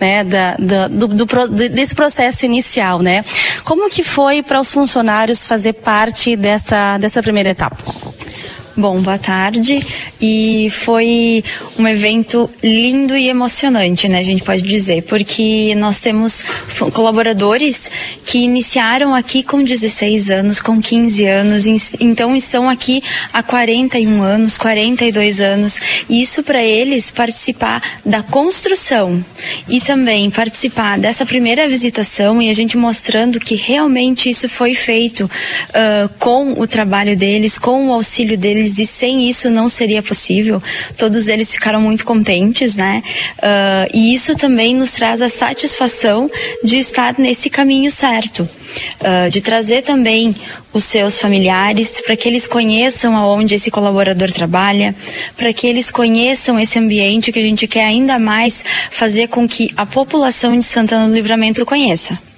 [0.00, 0.24] né?
[0.24, 1.26] Da, da do, do,
[1.68, 3.24] desse processo inicial, né?
[3.64, 7.78] Como que foi para os funcionários fazer parte dessa, dessa primeira etapa?
[8.76, 9.84] Bom, boa tarde.
[10.20, 11.42] E foi
[11.76, 14.18] um evento lindo e emocionante, né?
[14.18, 16.44] A gente pode dizer, porque nós temos
[16.92, 17.90] colaboradores
[18.24, 21.66] que iniciaram aqui com 16 anos, com 15 anos,
[21.98, 23.02] então estão aqui
[23.32, 25.80] há 41 anos, 42 anos.
[26.08, 29.24] E isso para eles participar da construção
[29.68, 35.24] e também participar dessa primeira visitação e a gente mostrando que realmente isso foi feito
[35.24, 40.02] uh, com o trabalho deles, com o auxílio deles eles e sem isso não seria
[40.02, 40.62] possível.
[40.96, 43.02] Todos eles ficaram muito contentes, né?
[43.38, 46.30] Uh, e isso também nos traz a satisfação
[46.62, 48.48] de estar nesse caminho certo,
[49.00, 50.34] uh, de trazer também
[50.72, 54.94] os seus familiares para que eles conheçam aonde esse colaborador trabalha,
[55.36, 59.72] para que eles conheçam esse ambiente que a gente quer ainda mais fazer com que
[59.76, 62.29] a população de Santana do Livramento conheça.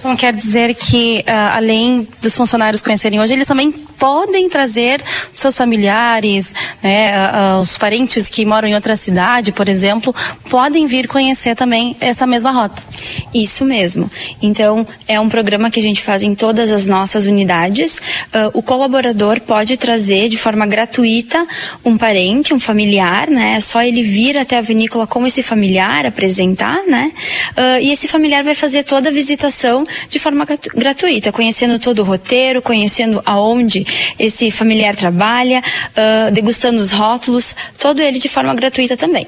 [0.00, 5.54] Então quer dizer que, uh, além dos funcionários conhecerem hoje, eles também podem trazer seus
[5.54, 10.14] familiares, né, uh, os parentes que moram em outra cidade, por exemplo,
[10.48, 12.82] podem vir conhecer também essa mesma rota.
[13.34, 14.10] Isso mesmo.
[14.40, 17.98] Então, é um programa que a gente faz em todas as nossas unidades.
[17.98, 21.46] Uh, o colaborador pode trazer de forma gratuita
[21.84, 23.56] um parente, um familiar, né?
[23.56, 27.12] É só ele vir até a vinícola com esse familiar, apresentar, né?
[27.50, 32.04] Uh, e esse familiar vai fazer toda a visitação de forma gratuita, conhecendo todo o
[32.04, 33.86] roteiro, conhecendo aonde
[34.18, 39.26] esse familiar trabalha, uh, degustando os rótulos, todo ele de forma gratuita também.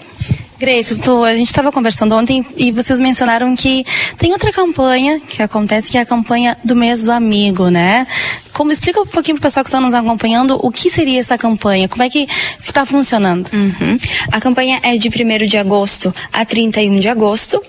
[0.58, 3.84] Grace, tu- a gente estava conversando ontem e vocês mencionaram que
[4.16, 8.06] tem outra campanha que acontece, que é a campanha do mês do amigo, né?
[8.52, 11.88] Como explica um pouquinho pro pessoal que está nos acompanhando o que seria essa campanha,
[11.88, 12.28] como é que
[12.64, 13.50] está funcionando?
[13.52, 13.98] Uhum.
[14.30, 17.60] A campanha é de 1 de agosto a 31 de agosto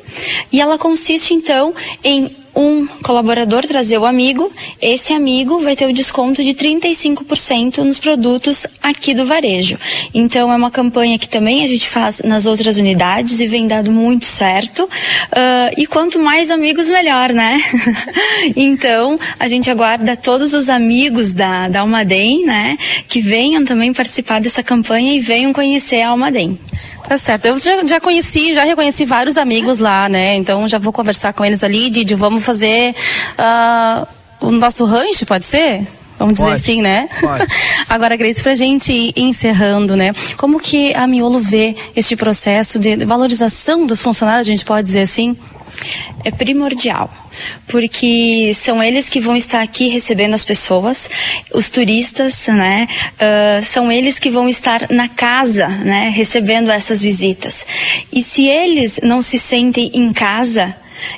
[0.51, 1.73] e ela consiste então
[2.03, 4.51] em um colaborador trazer o amigo,
[4.81, 9.77] esse amigo vai ter o desconto de 35% nos produtos aqui do varejo.
[10.13, 13.91] Então é uma campanha que também a gente faz nas outras unidades e vem dado
[13.91, 14.89] muito certo.
[15.31, 17.59] Ah, e quanto mais amigos, melhor, né?
[18.55, 22.77] então a gente aguarda todos os amigos da, da Almaden, né?
[23.07, 26.59] Que venham também participar dessa campanha e venham conhecer a Almaden.
[27.13, 27.45] Tá certo.
[27.45, 30.33] Eu já, já conheci, já reconheci vários amigos lá, né?
[30.33, 32.95] Então já vou conversar com eles ali, Didi, vamos fazer
[33.37, 34.07] ah,
[34.41, 35.87] o nosso rancho, pode ser?
[36.17, 37.09] Vamos dizer Pode, assim, né?
[37.21, 37.45] pode.
[37.87, 40.11] Agora, Grace, pra gente ir encerrando, né?
[40.37, 45.01] Como que a Miolo vê este processo de valorização dos funcionários, a gente pode dizer
[45.01, 45.37] assim?
[46.23, 47.11] É primordial,
[47.67, 51.09] porque são eles que vão estar aqui recebendo as pessoas,
[51.53, 52.87] os turistas, né?
[53.19, 56.09] ah, são eles que vão estar na casa, né?
[56.09, 57.65] Recebendo essas visitas.
[58.11, 60.75] E se eles não se sentem em casa,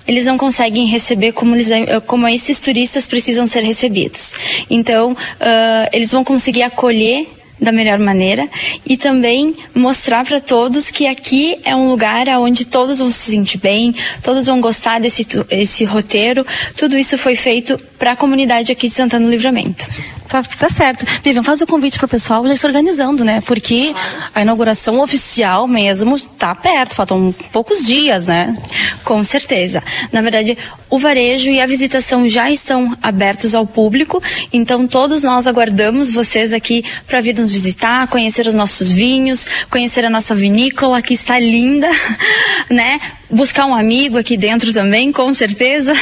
[0.08, 4.34] eles não conseguem receber como, eles, eh, como esses turistas precisam ser recebidos.
[4.70, 7.28] Então, ah, eles vão conseguir acolher
[7.60, 8.48] da melhor maneira
[8.86, 13.58] e também mostrar para todos que aqui é um lugar onde todos vão se sentir
[13.58, 16.46] bem, todos vão gostar desse esse roteiro.
[16.76, 19.86] Tudo isso foi feito para a comunidade aqui de Santana do Livramento.
[20.28, 21.06] Tá, tá certo.
[21.24, 23.42] Vivian, faz o convite pro pessoal já se organizando, né?
[23.42, 23.94] Porque
[24.34, 28.56] a inauguração oficial mesmo tá perto, faltam poucos dias, né?
[29.04, 29.84] Com certeza.
[30.12, 30.58] Na verdade,
[30.90, 36.54] o varejo e a visitação já estão abertos ao público, então todos nós aguardamos vocês
[36.54, 41.40] aqui para vir nos visitar, conhecer os nossos vinhos, conhecer a nossa vinícola que está
[41.40, 41.90] linda,
[42.70, 43.00] né?
[43.30, 45.94] Buscar um amigo aqui dentro também, com certeza.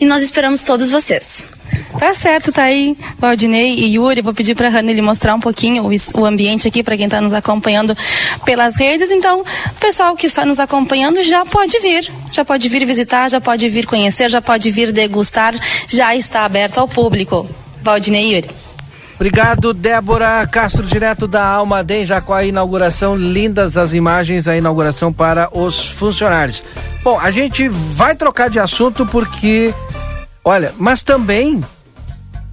[0.00, 1.44] E nós esperamos todos vocês.
[1.98, 4.20] Tá certo, tá aí, Valdinei e Yuri.
[4.20, 7.20] Vou pedir pra Hanna ele mostrar um pouquinho o, o ambiente aqui para quem tá
[7.20, 7.96] nos acompanhando
[8.44, 9.10] pelas redes.
[9.10, 12.10] Então, o pessoal que está nos acompanhando já pode vir.
[12.32, 15.54] Já pode vir visitar, já pode vir conhecer, já pode vir degustar.
[15.88, 17.48] Já está aberto ao público.
[17.82, 18.73] Valdinei e Yuri.
[19.24, 25.10] Obrigado, Débora Castro, direto da Almaden, já com a inauguração, lindas as imagens, a inauguração
[25.10, 26.62] para os funcionários.
[27.02, 29.72] Bom, a gente vai trocar de assunto porque,
[30.44, 31.64] olha, mas também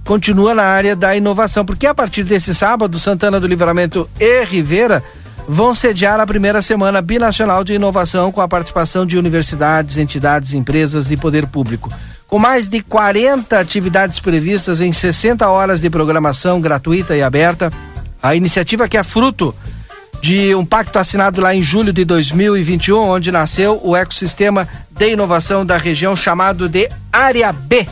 [0.02, 5.04] continua na área da inovação, porque a partir desse sábado, Santana do Livramento e Rivera
[5.46, 11.10] vão sediar a primeira semana binacional de inovação com a participação de universidades, entidades, empresas
[11.10, 11.92] e poder público.
[12.32, 17.70] Com mais de 40 atividades previstas em 60 horas de programação gratuita e aberta,
[18.22, 19.54] a iniciativa que é fruto
[20.22, 25.66] de um pacto assinado lá em julho de 2021, onde nasceu o ecossistema de inovação
[25.66, 27.86] da região chamado de Área B.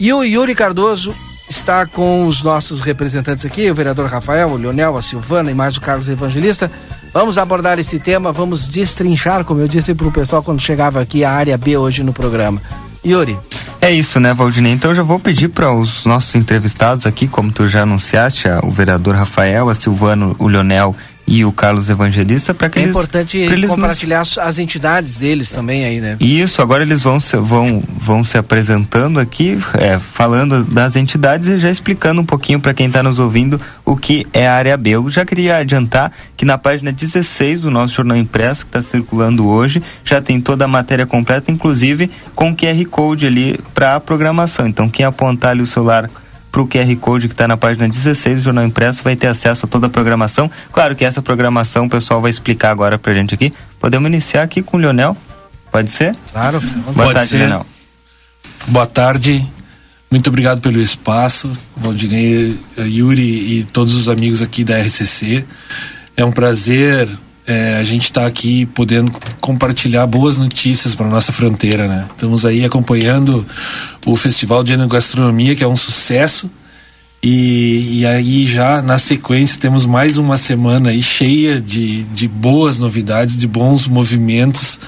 [0.00, 1.14] E o Yuri Cardoso
[1.50, 5.76] está com os nossos representantes aqui, o vereador Rafael, o Leonel, a Silvana e mais
[5.76, 6.72] o Carlos Evangelista.
[7.12, 11.22] Vamos abordar esse tema, vamos destrinchar, como eu disse para o pessoal quando chegava aqui,
[11.22, 12.62] a área B hoje no programa.
[13.04, 13.38] Yuri.
[13.80, 14.72] É isso, né, Valdinei?
[14.72, 18.70] Então eu já vou pedir para os nossos entrevistados aqui, como tu já anunciaste, o
[18.70, 20.96] vereador Rafael, a Silvano, o Leonel
[21.26, 22.90] e o Carlos Evangelista, para que É eles.
[22.94, 26.16] importante eles nos- compartilhar as- as entidades deles também aí, né?
[26.20, 31.58] Isso, agora eles vão se, vão, vão se apresentando aqui, é, falando das entidades e
[31.58, 34.90] já explicando um pouquinho para quem está nos ouvindo o que é a área B.
[34.90, 39.46] Eu já queria adiantar que na página 16 do nosso jornal impresso, que está circulando
[39.46, 44.66] hoje, já tem toda a matéria completa, inclusive com QR Code ali para a programação.
[44.66, 46.10] Então, quem apontar ali o celular
[46.54, 49.66] para o QR Code que está na página 16 do Jornal Impresso vai ter acesso
[49.66, 50.48] a toda a programação.
[50.70, 53.52] Claro que essa programação o pessoal vai explicar agora para gente aqui.
[53.80, 55.16] Podemos iniciar aqui com o Leonel?
[55.72, 56.14] Pode ser?
[56.30, 56.60] Claro.
[56.60, 57.38] Boa Pode tarde, ser.
[57.38, 57.66] Leonel.
[58.68, 59.44] Boa tarde.
[60.08, 65.44] Muito obrigado pelo espaço, Valdinei, Yuri e todos os amigos aqui da RCC.
[66.16, 67.08] É um prazer
[67.46, 72.06] eh, a gente estar aqui podendo compartilhar boas notícias para nossa fronteira, né?
[72.10, 73.46] Estamos aí acompanhando
[74.06, 76.50] o Festival de Enogastronomia, que é um sucesso.
[77.22, 82.78] E, e aí já na sequência temos mais uma semana aí cheia de, de boas
[82.78, 84.78] novidades, de bons movimentos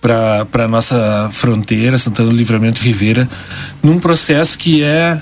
[0.00, 3.28] para nossa fronteira, Santana do Livramento Ribeira,
[3.82, 5.20] num processo que é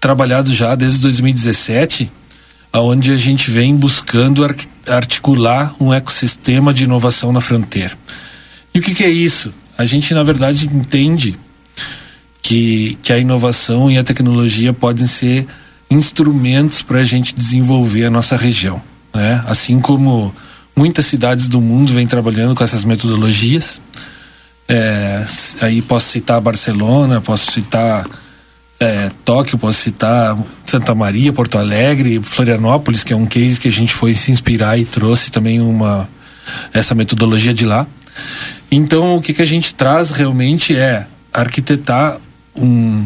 [0.00, 2.10] trabalhado já desde 2017,
[2.72, 4.54] aonde a gente vem buscando ar-
[4.88, 7.92] articular um ecossistema de inovação na fronteira.
[8.74, 9.52] E o que, que é isso?
[9.76, 11.38] A gente, na verdade, entende
[12.42, 15.46] que, que a inovação e a tecnologia podem ser
[15.90, 18.82] instrumentos para a gente desenvolver a nossa região.
[19.14, 19.42] Né?
[19.46, 20.34] Assim como
[20.78, 23.82] Muitas cidades do mundo vêm trabalhando com essas metodologias.
[24.68, 25.24] É,
[25.60, 28.06] aí posso citar Barcelona, posso citar
[28.80, 33.72] é, Tóquio, posso citar Santa Maria, Porto Alegre, Florianópolis, que é um case que a
[33.72, 36.08] gente foi se inspirar e trouxe também uma
[36.72, 37.86] essa metodologia de lá.
[38.70, 42.18] Então, o que, que a gente traz realmente é arquitetar
[42.54, 43.04] um,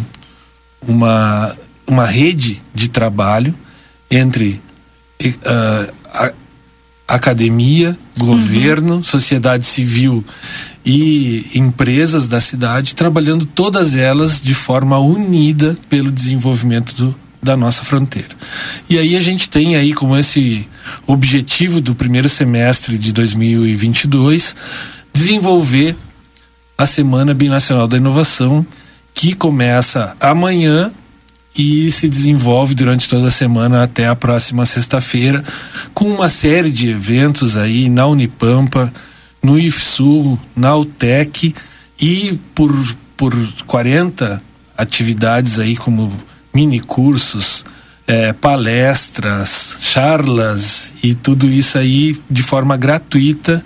[0.87, 1.57] uma,
[1.87, 3.55] uma rede de trabalho
[4.11, 4.61] entre
[5.25, 6.33] uh, a,
[7.09, 9.03] academia, governo, uhum.
[9.03, 10.25] sociedade civil
[10.85, 17.85] e empresas da cidade, trabalhando todas elas de forma unida pelo desenvolvimento do, da nossa
[17.85, 18.31] fronteira.
[18.89, 20.67] E aí a gente tem aí como esse
[21.07, 24.57] objetivo do primeiro semestre de 2022
[25.13, 25.95] desenvolver
[26.77, 28.67] a Semana Binacional da Inovação,
[29.15, 30.91] que começa amanhã
[31.57, 35.45] e se desenvolve durante toda a semana até a próxima sexta-feira,
[35.93, 38.93] com uma série de eventos aí na Unipampa,
[39.43, 41.55] no IFSU, na UTEC
[42.01, 42.73] e por,
[43.17, 43.35] por
[43.67, 44.43] 40
[44.77, 46.13] atividades aí como
[46.55, 47.65] mini cursos,
[48.07, 53.63] é, palestras, charlas e tudo isso aí de forma gratuita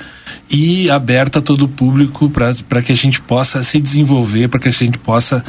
[0.49, 4.68] e aberta a todo o público para que a gente possa se desenvolver, para que
[4.68, 5.45] a gente possa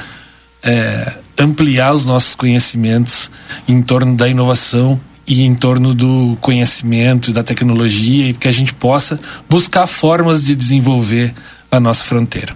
[0.64, 3.30] é, ampliar os nossos conhecimentos
[3.68, 8.74] em torno da inovação e em torno do conhecimento, da tecnologia e que a gente
[8.74, 9.20] possa
[9.50, 11.34] buscar formas de desenvolver
[11.70, 12.56] a nossa fronteira.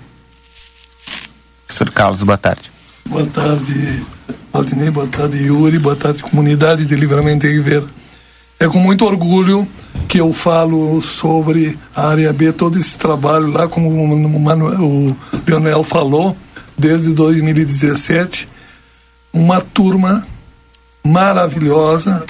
[1.67, 2.71] Professor Carlos, boa tarde.
[3.05, 4.03] Boa tarde,
[4.53, 7.85] Valdinei, boa tarde, Yuri, boa tarde, comunidade de Livramento em Ribeira.
[8.59, 9.67] É com muito orgulho
[10.07, 15.17] que eu falo sobre a área B, todo esse trabalho lá, como o, Manuel, o
[15.47, 16.37] Leonel falou,
[16.77, 18.47] desde 2017.
[19.33, 20.27] Uma turma
[21.03, 22.23] maravilhosa,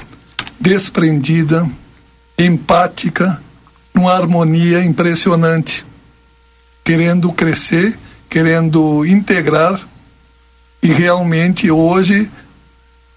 [0.61, 1.67] desprendida,
[2.37, 3.41] empática,
[3.93, 5.83] numa harmonia impressionante,
[6.83, 7.97] querendo crescer,
[8.29, 9.81] querendo integrar
[10.81, 12.29] e realmente hoje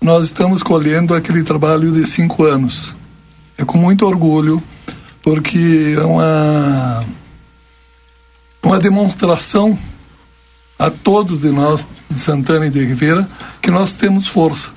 [0.01, 2.97] nós estamos colhendo aquele trabalho de cinco anos.
[3.57, 4.63] É com muito orgulho,
[5.23, 7.05] porque é uma,
[8.63, 9.79] uma demonstração
[10.79, 13.29] a todos de nós de Santana e de Ribeira
[13.63, 14.71] que nós temos força.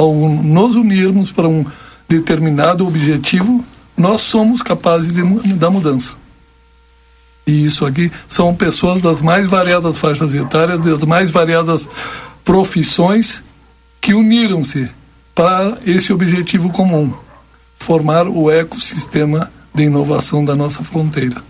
[0.00, 1.66] Ao nos unirmos para um
[2.08, 3.62] determinado objetivo,
[3.94, 5.22] nós somos capazes de,
[5.52, 6.12] da mudança.
[7.46, 11.86] E isso aqui são pessoas das mais variadas faixas etárias, das mais variadas
[12.42, 13.42] profissões
[14.00, 14.88] que uniram-se
[15.34, 17.12] para esse objetivo comum:
[17.78, 21.42] formar o ecossistema de inovação da nossa fronteira.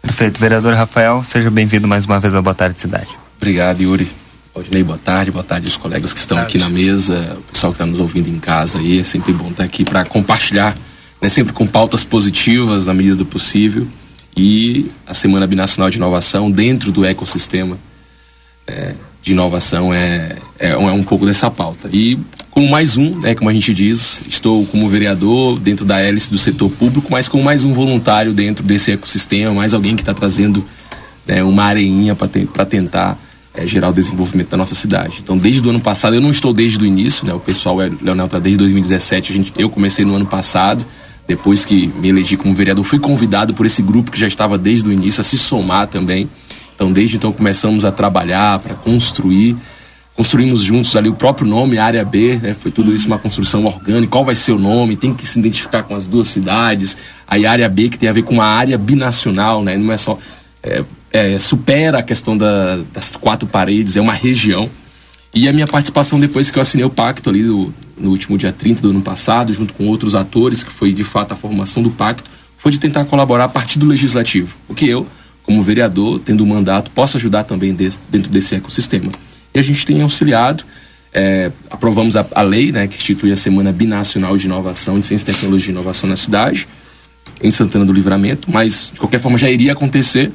[0.00, 0.40] Perfeito.
[0.40, 3.08] Vereador Rafael, seja bem-vindo mais uma vez ao Boa Tarde Cidade.
[3.36, 4.19] Obrigado, Yuri.
[4.52, 5.30] Odinei, boa tarde.
[5.30, 8.28] Boa tarde aos colegas que estão aqui na mesa, o pessoal que está nos ouvindo
[8.28, 8.98] em casa aí.
[8.98, 10.76] É sempre bom estar aqui para compartilhar,
[11.20, 13.86] né, sempre com pautas positivas na medida do possível
[14.36, 17.78] e a Semana Binacional de Inovação dentro do ecossistema
[18.66, 21.88] é, de inovação é, é, é, um pouco dessa pauta.
[21.92, 22.18] E
[22.50, 26.38] como mais um, né, como a gente diz, estou como vereador dentro da hélice do
[26.38, 30.64] setor público, mas como mais um voluntário dentro desse ecossistema, mais alguém que está trazendo
[31.24, 33.16] né, uma areinha para te, tentar
[33.60, 35.20] é, gerar o desenvolvimento da nossa cidade.
[35.22, 37.90] Então, desde o ano passado, eu não estou desde o início, né, o pessoal, é,
[38.00, 40.86] Leonel está desde 2017, a gente, eu comecei no ano passado,
[41.28, 44.88] depois que me elegi como vereador, fui convidado por esse grupo que já estava desde
[44.88, 46.28] o início a se somar também.
[46.74, 49.56] Então, desde então começamos a trabalhar para construir.
[50.16, 52.56] Construímos juntos ali o próprio nome, Área B, né?
[52.58, 54.10] foi tudo isso uma construção orgânica.
[54.10, 54.96] Qual vai ser o nome?
[54.96, 56.96] Tem que se identificar com as duas cidades.
[57.28, 59.76] Aí, Área B, que tem a ver com uma área binacional, né?
[59.76, 60.18] não é só.
[60.62, 60.82] É,
[61.12, 64.70] é, supera a questão da, das quatro paredes, é uma região.
[65.32, 68.52] E a minha participação depois que eu assinei o pacto ali do, no último dia
[68.52, 71.90] 30 do ano passado, junto com outros atores, que foi de fato a formação do
[71.90, 74.54] pacto, foi de tentar colaborar a partir do legislativo.
[74.68, 75.06] O que eu,
[75.42, 79.10] como vereador, tendo um mandato, posso ajudar também dentro desse ecossistema.
[79.54, 80.64] E a gente tem auxiliado,
[81.12, 85.32] é, aprovamos a, a, lei né, que institui a Semana Binacional de Inovação, de Ciência,
[85.32, 86.68] Tecnologia e Inovação na cidade,
[87.42, 90.30] em Santana do Livramento, mas de qualquer forma já iria acontecer,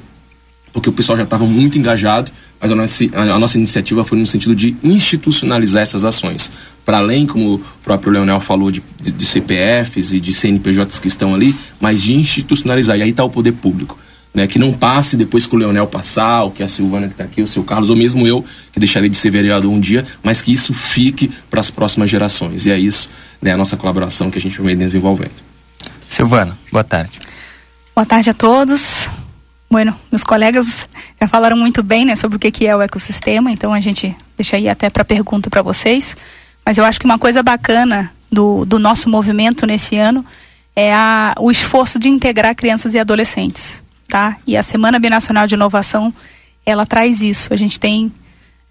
[0.76, 4.26] porque o pessoal já estava muito engajado mas a nossa, a nossa iniciativa foi no
[4.26, 6.52] sentido de institucionalizar essas ações.
[6.86, 11.08] Para além, como o próprio Leonel falou, de, de, de, CPFs e de CNPJs que
[11.08, 12.98] estão ali, mas de institucionalizar.
[12.98, 14.00] E aí está o poder público.
[14.34, 17.24] Né, que não passe depois que o Leonel passar, ou que a Silvana que está
[17.24, 20.42] aqui, o seu Carlos, ou mesmo eu, que deixarei de ser vereador um dia, mas
[20.42, 22.66] que isso fique para as próximas gerações.
[22.66, 23.10] E é isso,
[23.42, 25.32] né, a nossa colaboração que a gente vem desenvolvendo.
[26.10, 27.18] Silvana, boa tarde.
[27.96, 29.08] Boa tarde a todos.
[29.76, 30.88] Bueno, meus colegas
[31.20, 34.56] já falaram muito bem né, sobre o que é o ecossistema, então a gente deixa
[34.56, 36.16] aí até para pergunta para vocês.
[36.66, 40.26] Mas eu acho que uma coisa bacana do, do nosso movimento nesse ano
[40.74, 44.38] é a, o esforço de integrar crianças e adolescentes, tá?
[44.48, 46.14] E a Semana Binacional de Inovação,
[46.66, 47.54] ela traz isso.
[47.54, 48.10] A gente tem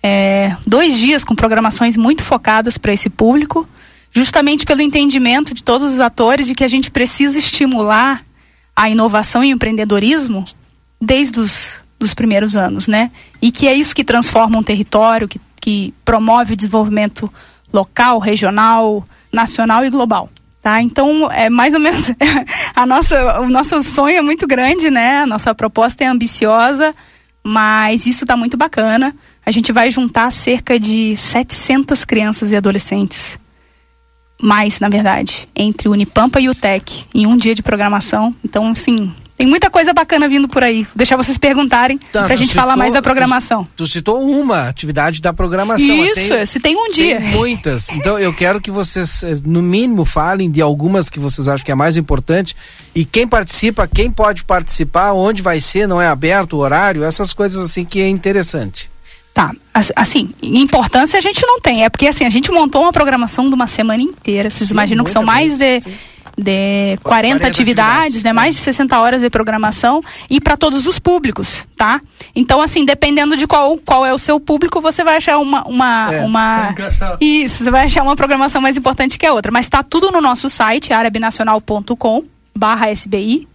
[0.02, 3.68] é, dois dias com programações muito focadas para esse público,
[4.10, 8.22] justamente pelo entendimento de todos os atores de que a gente precisa estimular
[8.74, 10.46] a inovação e o empreendedorismo
[11.04, 13.10] desde os dos primeiros anos, né?
[13.40, 17.32] E que é isso que transforma um território, que, que promove o desenvolvimento
[17.72, 20.28] local, regional, nacional e global.
[20.62, 20.80] Tá?
[20.80, 22.10] Então, é mais ou menos
[22.74, 25.18] a nossa, o nosso sonho é muito grande, né?
[25.18, 26.94] A nossa proposta é ambiciosa,
[27.42, 29.14] mas isso está muito bacana.
[29.44, 33.38] A gente vai juntar cerca de 700 crianças e adolescentes,
[34.40, 38.34] mais, na verdade, entre o Unipampa e o TEC, em um dia de programação.
[38.42, 40.82] Então, assim, tem muita coisa bacana vindo por aí.
[40.84, 43.64] Vou deixar vocês perguntarem Tá, pra tu gente citou- falar mais da programação.
[43.64, 45.86] Tu, tu citou uma atividade da programação.
[46.04, 47.20] Isso, eu citei um dia.
[47.20, 47.88] Tem muitas.
[47.90, 51.72] Então eu quero que vocês, eh, no mínimo, falem de algumas que vocês acham que
[51.72, 52.54] é mais importante.
[52.94, 57.32] E quem participa, quem pode participar, onde vai ser, não é aberto o horário, essas
[57.32, 58.88] coisas assim que é interessante.
[59.34, 61.84] Tá, as- assim, importância a gente não tem.
[61.84, 64.48] É porque assim, a gente montou uma programação de uma semana inteira.
[64.48, 65.82] Vocês imaginam que são mais de,
[66.36, 68.32] de 40, 40 atividades, né?
[68.32, 72.00] Mais de 60 horas de programação e para todos os públicos, tá?
[72.34, 75.66] Então, assim, dependendo de qual, qual é o seu público, você vai achar uma.
[75.66, 76.74] uma, É, uma...
[77.20, 79.52] Isso, você vai achar uma programação mais importante que a outra.
[79.52, 82.24] Mas está tudo no nosso site, arabinacional.com
[82.56, 83.48] barra SBI.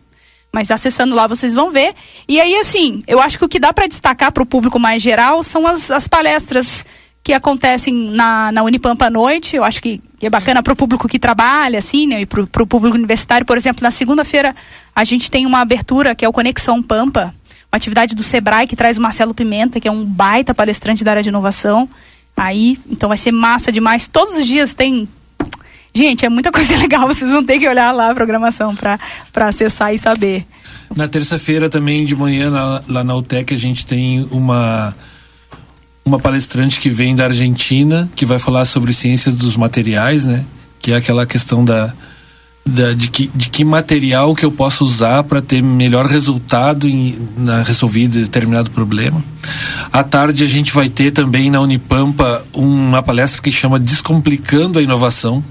[0.52, 1.94] Mas acessando lá vocês vão ver.
[2.28, 5.02] E aí, assim, eu acho que o que dá para destacar para o público mais
[5.02, 6.84] geral são as, as palestras
[7.24, 9.56] que acontecem na, na Unipampa à noite.
[9.56, 12.22] Eu acho que é bacana para o público que trabalha, assim, né?
[12.22, 13.46] E para o público universitário.
[13.46, 14.56] Por exemplo, na segunda-feira
[14.96, 17.34] a gente tem uma abertura que é o Conexão Pampa,
[17.72, 21.12] uma atividade do Sebrae que traz o Marcelo Pimenta, que é um baita palestrante da
[21.12, 21.88] área de inovação.
[22.36, 24.08] Aí, então vai ser massa demais.
[24.08, 25.08] Todos os dias tem
[25.94, 28.98] Gente, é muita coisa legal, vocês vão ter que olhar lá a programação para
[29.48, 30.46] acessar e saber.
[30.96, 34.96] Na terça-feira também de manhã na- lá na UTEC a gente tem uma
[36.10, 40.44] uma palestrante que vem da Argentina que vai falar sobre ciências dos materiais, né?
[40.82, 41.94] Que é aquela questão da,
[42.66, 47.16] da de, que, de que material que eu posso usar para ter melhor resultado em
[47.38, 49.24] na resolver determinado problema.
[49.92, 54.82] À tarde a gente vai ter também na Unipampa uma palestra que chama Descomplicando a
[54.82, 55.44] Inovação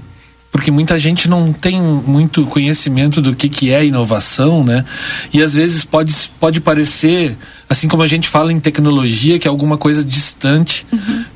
[0.51, 4.83] porque muita gente não tem muito conhecimento do que, que é inovação, né?
[5.31, 7.37] E às vezes pode, pode parecer,
[7.69, 10.85] assim como a gente fala em tecnologia, que é alguma coisa distante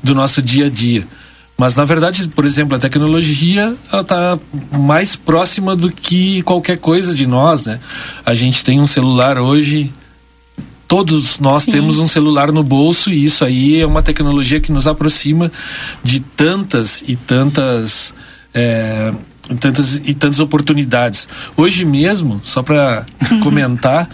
[0.02, 1.06] do nosso dia a dia.
[1.56, 4.38] Mas na verdade, por exemplo, a tecnologia ela está
[4.72, 7.78] mais próxima do que qualquer coisa de nós, né?
[8.26, 9.92] A gente tem um celular hoje
[10.86, 11.72] todos nós Sim.
[11.72, 15.50] temos um celular no bolso e isso aí é uma tecnologia que nos aproxima
[16.02, 18.12] de tantas e tantas
[18.54, 19.12] é,
[19.60, 21.28] tantas e tantas oportunidades.
[21.56, 23.04] Hoje mesmo, só para
[23.42, 24.08] comentar,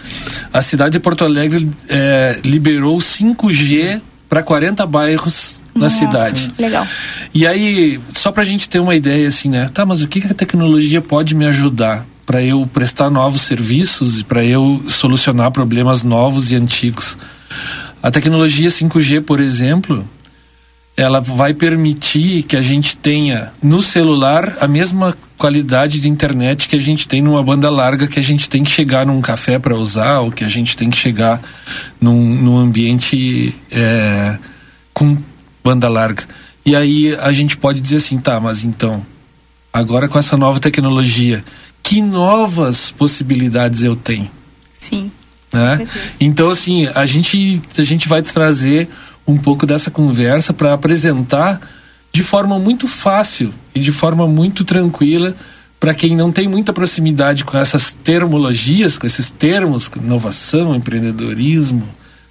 [0.51, 6.53] a cidade de Porto Alegre é, liberou 5G para 40 bairros na Nossa, cidade.
[6.57, 6.87] Legal.
[7.33, 9.69] E aí, só pra gente ter uma ideia assim, né?
[9.73, 14.19] Tá, mas o que, que a tecnologia pode me ajudar para eu prestar novos serviços
[14.19, 17.17] e para eu solucionar problemas novos e antigos?
[18.01, 20.07] A tecnologia 5G, por exemplo,
[20.95, 26.75] ela vai permitir que a gente tenha no celular a mesma qualidade de internet que
[26.75, 29.75] a gente tem numa banda larga que a gente tem que chegar num café para
[29.75, 31.41] usar ou que a gente tem que chegar
[31.99, 34.37] num, num ambiente é,
[34.93, 35.17] com
[35.63, 36.25] banda larga.
[36.63, 39.03] E aí a gente pode dizer assim, tá, mas então,
[39.73, 41.43] agora com essa nova tecnologia,
[41.81, 44.29] que novas possibilidades eu tenho?
[44.75, 45.11] Sim.
[45.51, 45.87] né?
[46.19, 48.87] Então assim, a gente a gente vai trazer
[49.27, 51.59] um pouco dessa conversa para apresentar
[52.11, 55.35] de forma muito fácil e de forma muito tranquila
[55.79, 61.87] para quem não tem muita proximidade com essas termologias, com esses termos, inovação, empreendedorismo,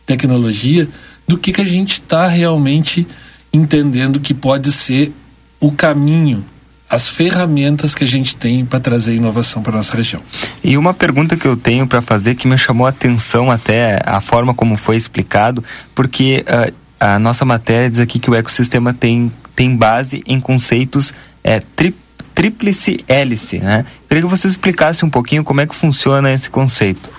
[0.07, 0.89] tecnologia,
[1.27, 3.07] do que que a gente está realmente
[3.53, 5.13] entendendo que pode ser
[5.59, 6.45] o caminho,
[6.89, 10.23] as ferramentas que a gente tem para trazer inovação para nossa região.
[10.63, 14.21] E uma pergunta que eu tenho para fazer que me chamou a atenção até a
[14.21, 15.63] forma como foi explicado,
[15.95, 21.15] porque ah, a nossa matéria diz aqui que o ecossistema tem, tem base em conceitos
[21.43, 21.95] é, tri,
[22.35, 23.87] tríplice hélice, né?
[24.07, 27.11] Queria que você explicasse um pouquinho como é que funciona esse conceito.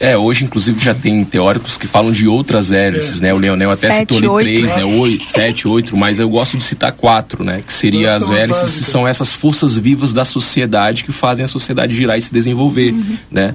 [0.00, 3.32] É, hoje inclusive já tem teóricos que falam de outras hélices, né?
[3.32, 4.76] O Leonel até Sete, citou ali oito, três, né?
[4.78, 4.84] né?
[4.84, 7.62] Oito, sete, oito, mas eu gosto de citar quatro, né?
[7.64, 12.18] Que seria as hélices, são essas forças vivas da sociedade que fazem a sociedade girar
[12.18, 12.92] e se desenvolver,
[13.30, 13.54] né?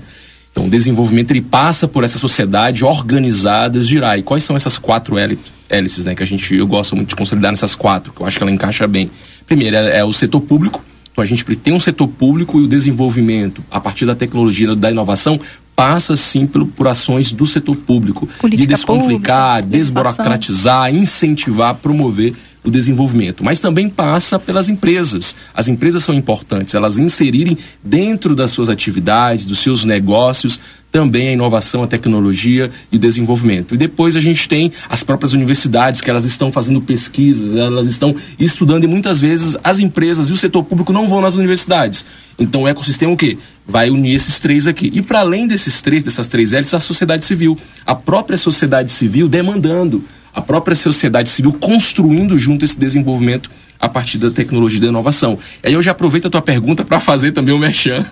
[0.51, 4.17] Então, o desenvolvimento ele passa por essa sociedade organizada girar.
[4.17, 5.39] E quais são essas quatro héli-
[5.69, 6.15] hélices, né?
[6.15, 8.51] Que a gente, eu gosto muito de consolidar nessas quatro, que eu acho que ela
[8.51, 9.09] encaixa bem.
[9.45, 12.67] Primeiro é, é o setor público, Então a gente tem um setor público e o
[12.67, 15.39] desenvolvimento a partir da tecnologia da inovação
[15.75, 22.33] passa sim por, por ações do setor público Política de descomplicar, pública, desburocratizar, incentivar, promover
[22.69, 25.35] o desenvolvimento, mas também passa pelas empresas.
[25.53, 30.59] As empresas são importantes, elas inserirem dentro das suas atividades, dos seus negócios,
[30.91, 33.75] também a inovação, a tecnologia e o desenvolvimento.
[33.75, 38.15] E depois a gente tem as próprias universidades, que elas estão fazendo pesquisas, elas estão
[38.39, 42.05] estudando e muitas vezes as empresas e o setor público não vão nas universidades.
[42.37, 43.37] Então o ecossistema o quê?
[43.67, 44.89] Vai unir esses três aqui.
[44.93, 47.57] E para além desses três, dessas três L's, a sociedade civil.
[47.85, 50.03] A própria sociedade civil demandando
[50.33, 53.49] a própria sociedade civil construindo junto esse desenvolvimento
[53.79, 55.39] a partir da tecnologia e da inovação.
[55.63, 58.05] E aí eu já aproveito a tua pergunta para fazer também o merchan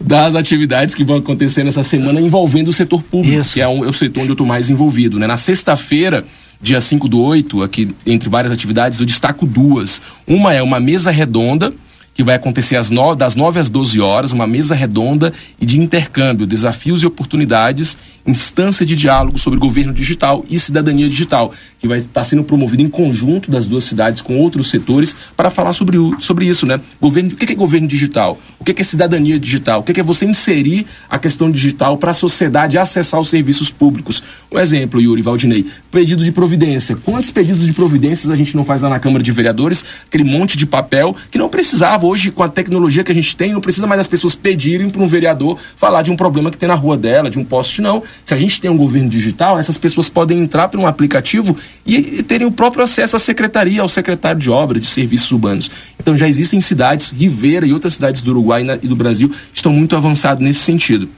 [0.00, 3.54] das atividades que vão acontecer nessa semana envolvendo o setor público, Isso.
[3.54, 5.18] que é, um, é o setor onde eu estou mais envolvido.
[5.18, 5.26] Né?
[5.26, 6.24] Na sexta-feira,
[6.60, 10.00] dia 5 do 8, aqui entre várias atividades, eu destaco duas.
[10.26, 11.72] Uma é uma mesa redonda,
[12.20, 15.80] que vai acontecer às no, das 9 às 12 horas, uma mesa redonda e de
[15.80, 17.96] intercâmbio, desafios e oportunidades,
[18.26, 22.88] instância de diálogo sobre governo digital e cidadania digital, que vai estar sendo promovido em
[22.88, 26.78] conjunto das duas cidades com outros setores para falar sobre, o, sobre isso, né?
[27.00, 28.38] Governo, o que é governo digital?
[28.58, 29.80] O que é cidadania digital?
[29.80, 34.22] O que é você inserir a questão digital para a sociedade acessar os serviços públicos?
[34.52, 36.96] Um exemplo, Yuri Valdinei, pedido de providência.
[36.96, 39.82] Quantos pedidos de providências a gente não faz lá na Câmara de Vereadores?
[40.06, 43.54] Aquele monte de papel que não precisava hoje, com a tecnologia que a gente tem,
[43.54, 46.68] não precisa mais as pessoas pedirem para um vereador falar de um problema que tem
[46.68, 48.02] na rua dela, de um poste, não.
[48.22, 52.22] Se a gente tem um governo digital, essas pessoas podem entrar por um aplicativo e,
[52.22, 55.70] terem o próprio acesso à secretaria, ao secretário de obra, de serviços urbanos.
[55.98, 59.96] Então já existem cidades, Ribeira e outras cidades do Uruguai e do Brasil, estão muito
[59.96, 61.08] avançadas nesse sentido.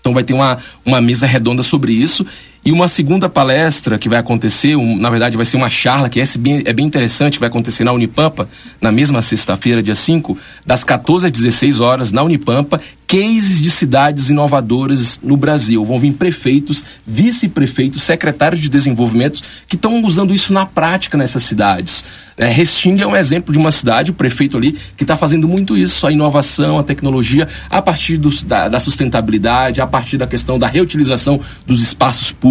[0.00, 2.26] Então vai ter uma, uma mesa redonda sobre isso.
[2.64, 6.20] E uma segunda palestra que vai acontecer, um, na verdade vai ser uma charla que
[6.20, 8.48] é bem, é bem interessante, vai acontecer na Unipampa,
[8.80, 10.36] na mesma sexta-feira, dia 5,
[10.66, 15.82] das 14 às 16 horas, na Unipampa, cases de cidades inovadoras no Brasil.
[15.82, 22.04] Vão vir prefeitos, vice-prefeitos, secretários de desenvolvimento que estão usando isso na prática nessas cidades.
[22.36, 25.76] É, Restinga é um exemplo de uma cidade, o prefeito ali, que está fazendo muito
[25.76, 30.56] isso, a inovação, a tecnologia, a partir dos, da, da, sustentabilidade, a partir da questão
[30.56, 32.47] da reutilização dos espaços públicos,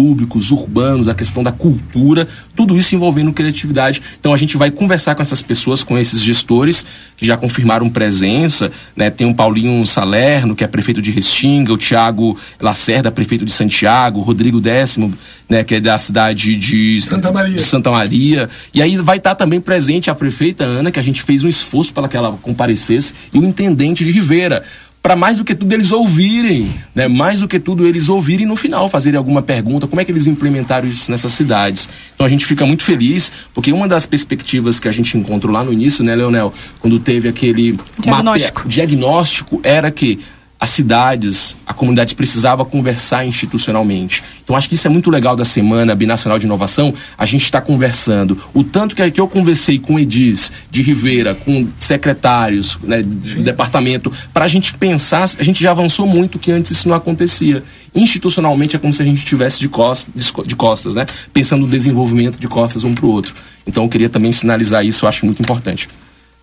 [0.50, 4.02] urbanos, a questão da cultura, tudo isso envolvendo criatividade.
[4.18, 6.86] Então a gente vai conversar com essas pessoas, com esses gestores
[7.16, 9.10] que já confirmaram presença, né?
[9.10, 14.20] Tem o Paulinho Salerno, que é prefeito de Restinga, o Tiago Lacerda, prefeito de Santiago,
[14.20, 15.12] o Rodrigo Décimo,
[15.48, 17.54] né, que é da cidade de Santa Maria.
[17.54, 18.50] De Santa Maria.
[18.72, 21.92] E aí vai estar também presente a prefeita Ana, que a gente fez um esforço
[21.92, 24.62] para que ela comparecesse, e o intendente de Ribeira
[25.08, 27.08] para mais do que tudo eles ouvirem, né?
[27.08, 30.26] Mais do que tudo eles ouvirem no final fazerem alguma pergunta, como é que eles
[30.26, 31.88] implementaram isso nessas cidades.
[32.14, 35.64] Então a gente fica muito feliz, porque uma das perspectivas que a gente encontrou lá
[35.64, 40.18] no início, né, Leonel, quando teve aquele diagnóstico, diagnóstico era que
[40.60, 44.24] as cidades, a comunidade precisava conversar institucionalmente.
[44.42, 47.60] Então acho que isso é muito legal da Semana Binacional de Inovação, a gente está
[47.60, 48.36] conversando.
[48.52, 54.12] O tanto que, que eu conversei com Edis de Rivera, com secretários né, do departamento,
[54.32, 57.62] para a gente pensar, a gente já avançou muito que antes isso não acontecia.
[57.94, 61.06] Institucionalmente é como se a gente estivesse de costas, de costas, né?
[61.32, 63.34] Pensando no desenvolvimento de costas um para o outro.
[63.66, 65.88] Então eu queria também sinalizar isso, eu acho muito importante.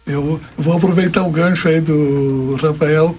[0.07, 3.15] Eu vou aproveitar o gancho aí do Rafael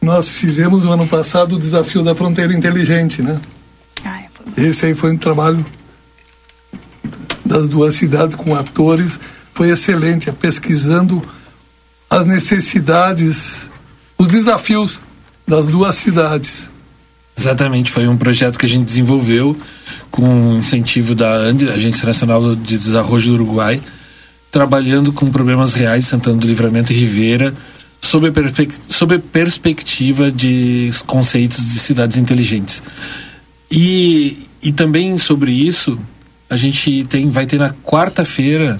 [0.00, 3.40] nós fizemos no ano passado o desafio da fronteira inteligente, né?
[4.04, 4.28] Ah, é
[4.62, 5.64] Esse aí foi um trabalho
[7.44, 9.18] das duas cidades com atores,
[9.52, 11.22] foi excelente, é pesquisando
[12.08, 13.68] as necessidades,
[14.16, 15.00] os desafios
[15.46, 16.68] das duas cidades.
[17.36, 19.56] Exatamente, foi um projeto que a gente desenvolveu
[20.10, 23.82] com incentivo da ANDE, Agência Nacional de Desarrojo do Uruguai,
[24.50, 27.54] trabalhando com problemas reais, Santana do Livramento e Ribeira,
[28.00, 28.32] sob a,
[28.88, 32.82] sob a perspectiva de conceitos de cidades inteligentes.
[33.70, 35.98] E, e também sobre isso,
[36.48, 38.78] a gente tem, vai ter na quarta-feira,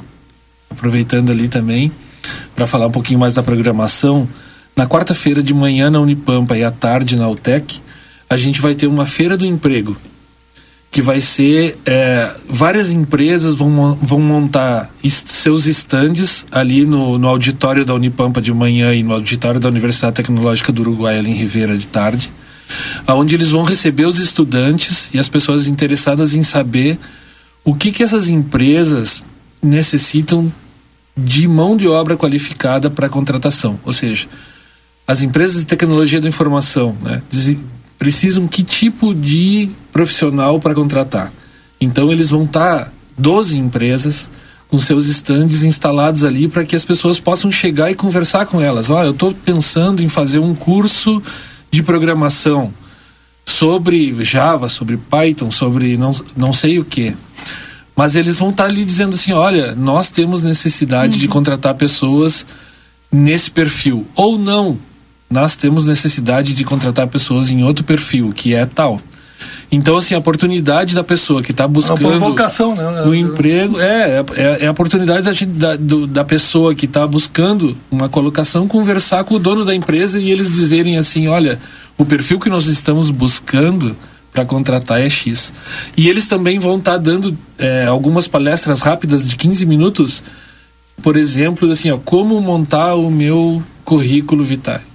[0.69, 1.93] aproveitando ali também,
[2.55, 4.29] para falar um pouquinho mais da programação,
[4.77, 7.81] na quarta-feira de manhã na Unipampa e à tarde na UTEC,
[8.29, 9.97] a gente vai ter uma feira do emprego
[10.91, 17.29] que vai ser é, várias empresas vão, vão montar est seus estandes ali no, no
[17.29, 21.35] auditório da Unipampa de manhã e no auditório da Universidade Tecnológica do Uruguai ali em
[21.35, 22.33] Rivera de tarde,
[23.07, 26.99] aonde eles vão receber os estudantes e as pessoas interessadas em saber
[27.65, 29.23] o que que essas empresas
[29.63, 30.53] necessitam
[31.17, 34.27] de mão de obra qualificada para contratação, ou seja,
[35.07, 37.23] as empresas de tecnologia da informação, né,
[38.01, 41.31] precisam que tipo de profissional para contratar.
[41.79, 44.31] Então eles vão estar tá 12 empresas
[44.69, 48.89] com seus estandes instalados ali para que as pessoas possam chegar e conversar com elas.
[48.89, 51.23] Olha, eu estou pensando em fazer um curso
[51.71, 52.73] de programação
[53.45, 57.15] sobre Java, sobre Python, sobre não, não sei o que.
[57.95, 62.47] Mas eles vão estar ali dizendo assim: olha, nós temos necessidade de contratar pessoas
[63.13, 64.07] nesse perfil.
[64.15, 64.79] Ou não,
[65.31, 69.01] nós temos necessidade de contratar pessoas em outro perfil, que é tal.
[69.73, 73.05] Então, assim, a oportunidade da pessoa que está buscando provocação, né?
[73.05, 78.09] o emprego é, é, é a oportunidade da, da, da pessoa que está buscando uma
[78.09, 81.61] colocação conversar com o dono da empresa e eles dizerem assim, olha,
[81.97, 83.97] o perfil que nós estamos buscando
[84.33, 85.53] para contratar é X.
[85.97, 90.23] E eles também vão estar dando é, algumas palestras rápidas de 15 minutos,
[91.01, 94.90] por exemplo, assim, ó, como montar o meu currículo vitae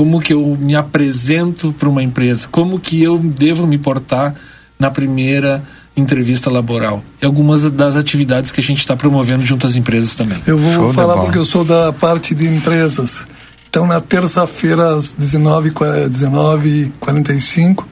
[0.00, 4.34] como que eu me apresento para uma empresa, como que eu devo me portar
[4.78, 5.62] na primeira
[5.94, 7.04] entrevista laboral.
[7.20, 10.40] E algumas das atividades que a gente está promovendo junto às empresas também.
[10.46, 13.26] Eu vou falar porque eu sou da parte de empresas.
[13.68, 17.84] Então, na terça-feira, às 19h45,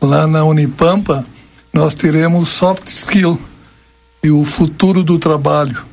[0.00, 1.26] lá na Unipampa,
[1.74, 3.36] nós teremos soft skill
[4.22, 5.84] e o futuro do trabalho.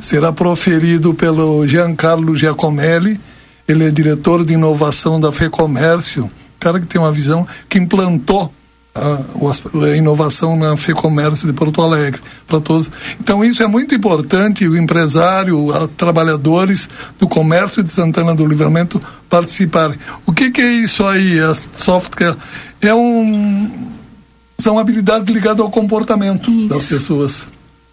[0.00, 3.18] Será proferido pelo Giancarlo Giacomelli,
[3.70, 8.52] ele é diretor de inovação da FEComércio, cara que tem uma visão, que implantou
[8.94, 9.18] a,
[9.84, 12.90] a inovação na FEComércio de Porto Alegre para todos.
[13.20, 19.00] Então isso é muito importante o empresário, a trabalhadores do comércio de Santana do Livramento
[19.28, 19.98] participarem.
[20.26, 21.38] O que, que é isso aí?
[21.38, 22.36] A software
[22.80, 23.90] é um
[24.58, 27.46] são habilidades ligadas ao comportamento das pessoas.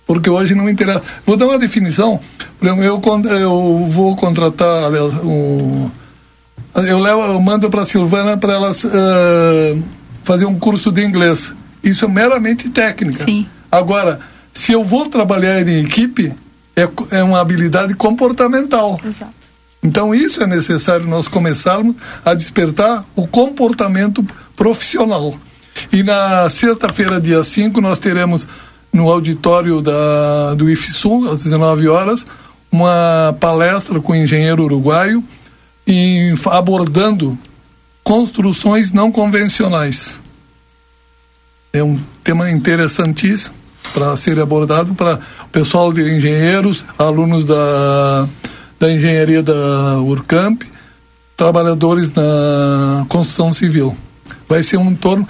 [0.07, 1.03] Porque hoje não interessa.
[1.25, 2.19] Vou dar uma definição.
[2.61, 2.75] Eu,
[3.29, 5.89] eu vou contratar, aliás, um,
[6.75, 9.77] eu, levo, eu mando para a Silvana para ela eh,
[10.23, 11.53] fazer um curso de inglês.
[11.83, 13.25] Isso é meramente técnica.
[13.71, 14.19] Agora,
[14.53, 16.33] se eu vou trabalhar em equipe,
[16.75, 18.99] é, é uma habilidade comportamental.
[19.05, 19.33] Exato.
[19.83, 25.35] Então, isso é necessário nós começarmos a despertar o comportamento profissional.
[25.91, 28.47] E na sexta-feira, dia 5, nós teremos
[28.91, 32.25] no auditório da, do IFSUL, às 19 horas,
[32.71, 35.23] uma palestra com engenheiro uruguaio
[36.51, 37.37] abordando
[38.03, 40.19] construções não convencionais.
[41.71, 43.55] É um tema interessantíssimo
[43.93, 48.27] para ser abordado para o pessoal de engenheiros, alunos da,
[48.79, 50.63] da engenharia da Urcamp,
[51.35, 53.95] trabalhadores na construção civil.
[54.47, 55.27] Vai ser um torno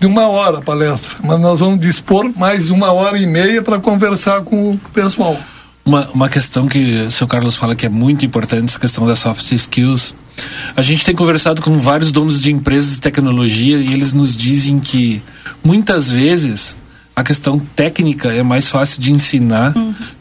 [0.00, 3.80] de uma hora a palestra, mas nós vamos dispor mais uma hora e meia para
[3.80, 5.36] conversar com o pessoal.
[5.84, 9.18] Uma, uma questão que o seu Carlos fala que é muito importante, essa questão das
[9.18, 10.14] soft skills.
[10.76, 14.78] A gente tem conversado com vários donos de empresas de tecnologia e eles nos dizem
[14.78, 15.20] que
[15.64, 16.78] muitas vezes
[17.16, 19.74] a questão técnica é mais fácil de ensinar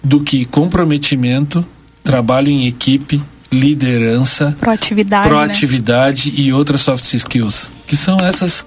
[0.03, 1.63] do que comprometimento,
[2.03, 3.21] trabalho em equipe,
[3.51, 8.65] liderança, Proatividade, proatividade e outras soft skills, que são essas,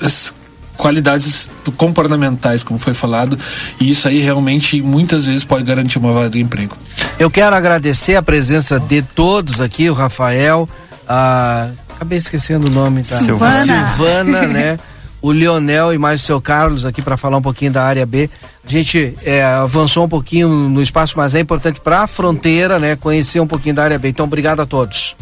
[0.00, 0.34] essas
[0.78, 3.36] qualidades comportamentais, como foi falado,
[3.80, 6.76] e isso aí realmente muitas vezes pode garantir uma vaga de emprego.
[7.18, 10.68] Eu quero agradecer a presença de todos aqui, o Rafael,
[11.06, 11.68] a...
[11.94, 13.16] acabei esquecendo o nome, tá?
[13.16, 13.88] Silvana.
[13.88, 14.78] Silvana, né?
[15.20, 18.30] O Leonel e mais o seu Carlos aqui para falar um pouquinho da área B.
[18.64, 22.94] A gente é, avançou um pouquinho no espaço, mas é importante para a fronteira, né?
[22.94, 24.10] Conhecer um pouquinho da área B.
[24.10, 25.16] Então, obrigado a todos.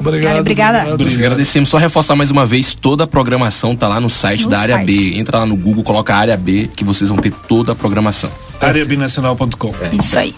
[0.00, 0.40] Obrigado.
[0.40, 0.96] obrigada.
[0.96, 1.68] Por isso, agradecemos.
[1.68, 4.76] Só reforçar mais uma vez, toda a programação tá lá no site No da área
[4.76, 4.86] site.
[4.86, 5.18] B.
[5.18, 8.30] Entra lá no Google, coloca área B, que vocês vão ter toda a programação.
[8.60, 9.74] areabinacional.com.
[9.92, 10.34] Isso aí.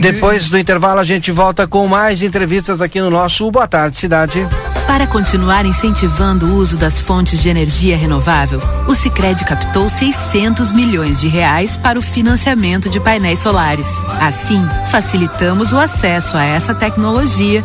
[0.00, 4.46] Depois do intervalo, a gente volta com mais entrevistas aqui no nosso Boa Tarde Cidade.
[4.86, 11.20] Para continuar incentivando o uso das fontes de energia renovável, o Sicredi captou 600 milhões
[11.20, 14.00] de reais para o financiamento de painéis solares.
[14.20, 17.64] Assim, facilitamos o acesso a essa tecnologia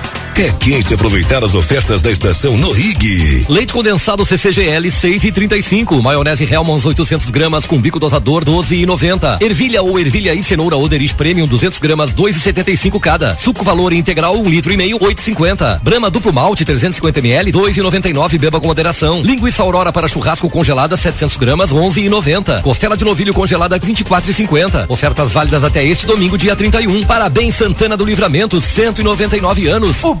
[0.39, 3.45] É quente aproveitar as ofertas da estação no Rig.
[3.49, 6.01] Leite condensado CCGL 6,35.
[6.01, 9.41] Maionese Hellmann's 800 gramas com bico dosador 12,90.
[9.41, 13.35] Ervilha ou ervilha e cenoura Oderich Premium 200 gramas 2,75 cada.
[13.35, 15.81] Suco valor integral 1 um litro e meio 8,50.
[15.81, 18.39] Brama duplo malte 350 ml 2,99.
[18.39, 19.21] Beba com moderação.
[19.21, 22.61] Linguiça Aurora para churrasco congelada 700 gramas 11,90.
[22.61, 24.85] Costela de novilho congelada 24,50.
[24.87, 27.03] Ofertas válidas até este domingo dia 31.
[27.03, 30.03] Parabéns Santana do Livramento 199 anos.
[30.03, 30.20] O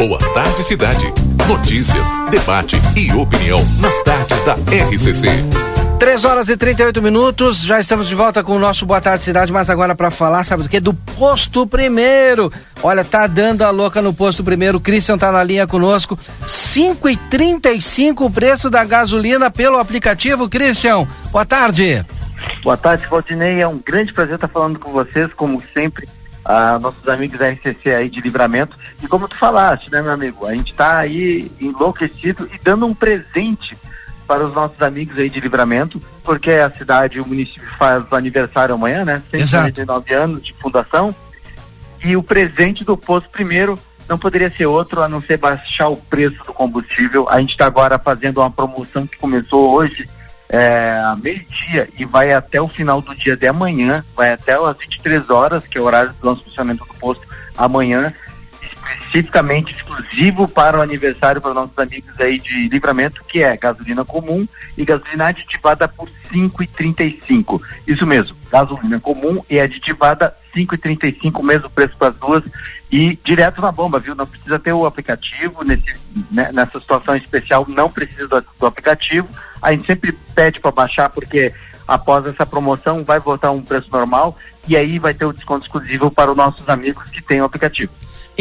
[0.00, 1.12] Boa tarde, cidade.
[1.46, 5.28] Notícias, debate e opinião nas tardes da RCC.
[5.98, 9.52] 3 horas e 38 minutos, já estamos de volta com o nosso Boa Tarde Cidade,
[9.52, 10.80] mas agora para falar, sabe do que?
[10.80, 12.50] Do posto primeiro.
[12.82, 14.78] Olha, tá dando a louca no posto primeiro.
[14.78, 16.18] O Christian tá na linha conosco.
[16.46, 20.48] 5 e 35 o preço da gasolina pelo aplicativo.
[20.48, 22.06] Christian, boa tarde.
[22.62, 23.60] Boa tarde, Valdinei.
[23.60, 26.08] É um grande prazer estar falando com vocês, como sempre,
[26.50, 28.76] ah, nossos amigos da RCC aí de livramento.
[29.02, 30.46] E como tu falaste, né, meu amigo?
[30.46, 33.78] A gente está aí enlouquecido e dando um presente
[34.26, 39.04] para os nossos amigos aí de livramento, porque a cidade, o município faz aniversário amanhã,
[39.04, 39.22] né?
[39.30, 41.14] 149 anos de fundação.
[42.02, 43.78] E o presente do posto primeiro
[44.08, 47.28] não poderia ser outro a não ser baixar o preço do combustível.
[47.28, 50.08] A gente está agora fazendo uma promoção que começou hoje
[50.50, 55.30] é, meio-dia e vai até o final do dia de amanhã, vai até as 23
[55.30, 57.26] horas, que é o horário do nosso funcionamento do posto
[57.56, 58.12] amanhã,
[58.60, 64.46] especificamente exclusivo para o aniversário para nossos amigos aí de livramento, que é gasolina comum
[64.76, 67.60] e gasolina aditivada por 5,35.
[67.86, 72.42] Isso mesmo, gasolina comum e aditivada 5,35, o mesmo preço para as duas
[72.90, 74.16] e direto na bomba, viu?
[74.16, 75.94] Não precisa ter o aplicativo nesse,
[76.30, 79.28] né, nessa situação especial, não precisa do, do aplicativo.
[79.60, 81.52] A gente sempre pede para baixar porque
[81.86, 84.36] após essa promoção vai voltar um preço normal
[84.68, 87.92] e aí vai ter o desconto exclusivo para os nossos amigos que têm o aplicativo.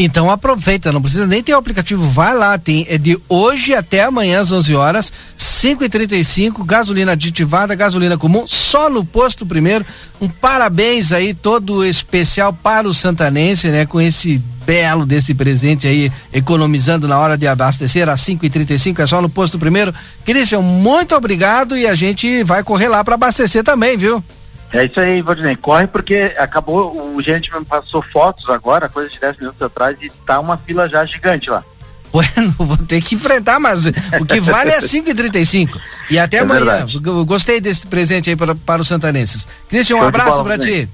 [0.01, 4.05] Então aproveita, não precisa nem ter o aplicativo, vai lá, tem é de hoje até
[4.05, 9.85] amanhã às 11 horas, 5,35, gasolina aditivada, gasolina comum, só no posto primeiro.
[10.21, 16.09] Um parabéns aí todo especial para o santanense, né, com esse belo desse presente aí,
[16.31, 19.93] economizando na hora de abastecer às 5,35 é só no posto primeiro.
[20.23, 24.23] Cristian, muito obrigado e a gente vai correr lá para abastecer também, viu?
[24.71, 25.55] É isso aí, Valdinei.
[25.55, 30.09] Corre porque acabou, o gerente me passou fotos agora, coisa de 10 minutos atrás, e
[30.25, 31.63] tá uma fila já gigante lá.
[32.11, 35.79] Bueno, vou ter que enfrentar, mas o que vale é 5,35.
[36.09, 36.65] E até É amanhã.
[36.65, 36.97] verdade.
[37.23, 39.47] Gostei desse presente aí para, para os santanenses.
[39.67, 40.89] Cristian, um Show abraço para ti.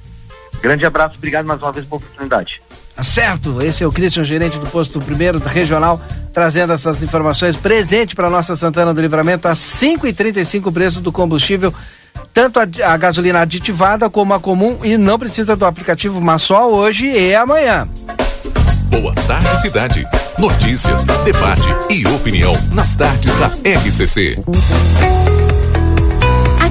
[0.61, 2.61] Grande abraço, obrigado mais uma vez pela oportunidade.
[2.93, 6.01] Tá certo, esse é o Christian, gerente do posto primeiro regional,
[6.33, 7.55] trazendo essas informações.
[7.55, 11.73] Presente para nossa Santana do Livramento a 5,35 o preço do combustível,
[12.33, 16.69] tanto a, a gasolina aditivada como a comum, e não precisa do aplicativo, mas só
[16.71, 17.87] hoje e amanhã.
[18.89, 20.05] Boa tarde, cidade.
[20.37, 24.37] Notícias, debate e opinião nas tardes da RCC.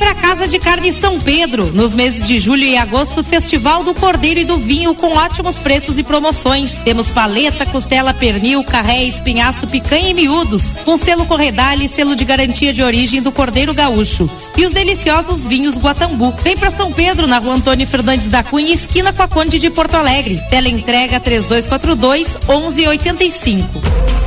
[0.00, 1.66] Vem pra Casa de Carne São Pedro.
[1.66, 5.98] Nos meses de julho e agosto, Festival do Cordeiro e do Vinho com ótimos preços
[5.98, 6.80] e promoções.
[6.80, 12.24] Temos paleta, costela, pernil, carré, espinhaço, picanha e miúdos, com selo Corredale e selo de
[12.24, 14.28] garantia de origem do Cordeiro Gaúcho.
[14.56, 16.32] E os deliciosos vinhos Guatambu.
[16.42, 19.68] Vem para São Pedro, na rua Antônio Fernandes da Cunha, esquina com a Conde de
[19.68, 20.40] Porto Alegre.
[20.48, 24.19] Tela entrega 3242 1185.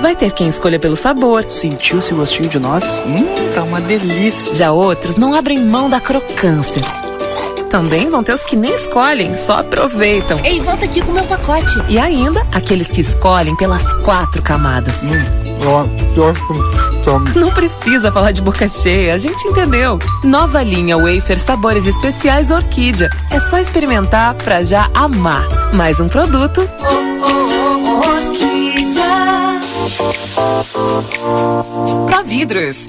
[0.00, 1.44] Vai ter quem escolha pelo sabor.
[1.48, 3.02] Sentiu esse gostinho de nozes?
[3.04, 4.54] Hum, tá uma delícia.
[4.54, 6.82] Já outros não abrem mão da crocância.
[7.68, 10.40] Também vão ter os que nem escolhem, só aproveitam.
[10.42, 11.74] Ei, volta aqui com o meu pacote.
[11.90, 14.94] E ainda, aqueles que escolhem pelas quatro camadas.
[17.34, 19.98] Não precisa falar de boca cheia, a gente entendeu.
[20.24, 23.10] Nova linha Wafer Sabores Especiais Orquídea.
[23.30, 25.46] É só experimentar pra já amar.
[25.74, 26.62] Mais um produto.
[32.06, 32.88] Providros,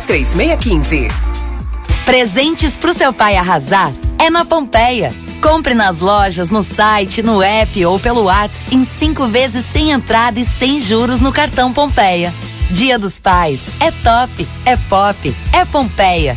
[0.00, 1.08] 3615.
[2.04, 5.12] Presentes pro seu pai arrasar é na Pompeia.
[5.40, 10.40] Compre nas lojas, no site, no app ou pelo WhatsApp em cinco vezes sem entrada
[10.40, 12.32] e sem juros no cartão Pompeia.
[12.70, 16.36] Dia dos Pais é top, é pop, é Pompeia.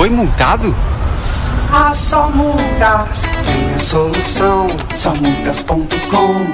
[0.00, 0.74] Foi multado?
[1.70, 4.66] Ah, só multas tem a solução.
[4.94, 6.46] Somultas.com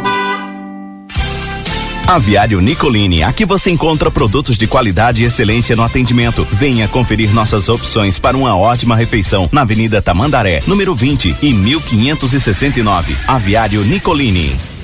[2.09, 6.43] Aviário Nicolini, aqui você encontra produtos de qualidade e excelência no atendimento.
[6.55, 13.17] Venha conferir nossas opções para uma ótima refeição na Avenida Tamandaré, número 20 e 1569.
[13.29, 14.76] Aviário Nicolini.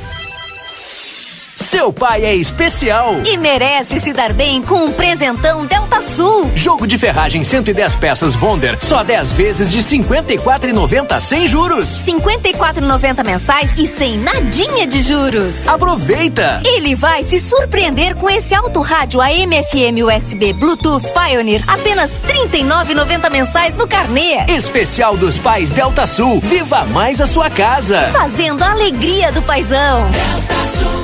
[1.55, 3.21] Seu pai é especial.
[3.25, 6.51] E merece se dar bem com um presentão Delta Sul.
[6.55, 12.01] Jogo de ferragem 110 peças Vonder, só 10 vezes de 54,90 sem juros.
[12.07, 15.67] 54,90 mensais e sem nadinha de juros.
[15.67, 16.63] Aproveita!
[16.65, 23.31] Ele vai se surpreender com esse alto rádio AM FM USB Bluetooth Pioneer, apenas 39,90
[23.31, 24.45] mensais no carnê.
[24.49, 26.41] Especial dos pais Delta Sul.
[26.41, 28.09] Viva mais a sua casa.
[28.13, 30.09] Fazendo a alegria do paizão.
[30.11, 31.02] Vem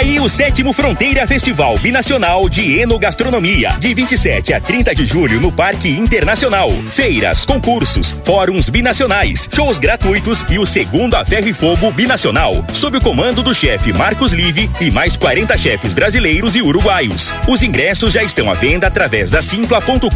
[0.00, 5.52] aí o sétimo Fronteira Festival Binacional de Enogastronomia, de 27 a 30 de julho no
[5.52, 6.70] Parque Internacional.
[6.90, 12.96] Feiras, concursos, fóruns binacionais, shows gratuitos e o segundo a ferro e fogo binacional, sob
[12.96, 17.30] o comando do chefe Marcos Live e mais 40 chefes brasileiros e uruguaios.
[17.46, 20.08] Os ingressos já estão à venda através da simpla.com.br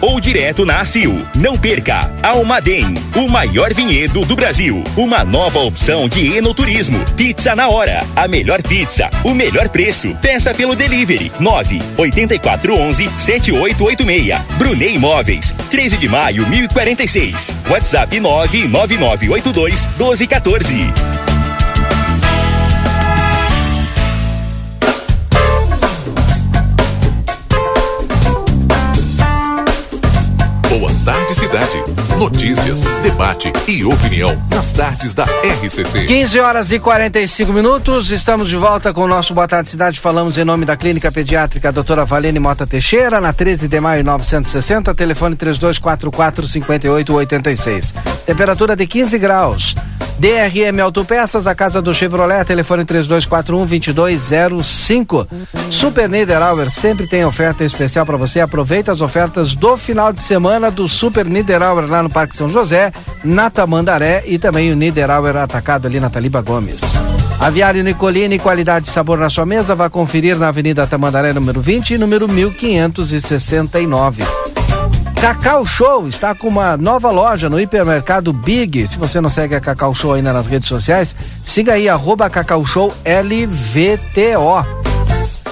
[0.00, 1.26] ou direto na ACIL.
[1.34, 2.08] Não perca!
[2.22, 4.84] Almaden, o maior vinhedo do Brasil.
[4.96, 7.04] Uma nova opção de enoturismo.
[7.16, 8.04] Pizza na hora.
[8.14, 8.75] A melhor pizza,
[9.24, 10.14] o melhor preço.
[10.20, 14.40] Peça pelo delivery 9 8411 7886.
[14.58, 17.54] Brunei Imóveis, 13 de maio 1046.
[17.70, 20.92] WhatsApp 99982 1214.
[30.68, 32.05] Boa tarde, cidade.
[32.18, 36.06] Notícias, debate e opinião nas tardes da RCC.
[36.06, 40.00] 15 horas e 45 minutos, estamos de volta com o nosso Boa Tarde Cidade.
[40.00, 44.94] Falamos em nome da Clínica Pediátrica Doutora Valene Mota Teixeira, na 13 de maio 960,
[44.94, 47.94] telefone 3244 5886.
[48.24, 49.74] Temperatura de 15 graus.
[50.18, 55.26] DRM Autopeças, a casa do Chevrolet, telefone 3241 2205.
[55.70, 58.40] Super Niederauer sempre tem oferta especial para você.
[58.40, 62.92] Aproveita as ofertas do final de semana do Super Niederauer lá no Parque São José,
[63.22, 66.80] na Tamandaré e também o Niederauer atacado ali na Taliba Gomes.
[67.38, 71.90] Aviário Nicolini, qualidade e sabor na sua mesa, vá conferir na Avenida Tamandaré número 20
[71.94, 74.24] e número 1569.
[75.26, 78.86] Cacau Show está com uma nova loja no hipermercado Big.
[78.86, 82.64] Se você não segue a Cacau Show ainda nas redes sociais, siga aí, arroba Cacau
[82.64, 84.64] Show LVTO.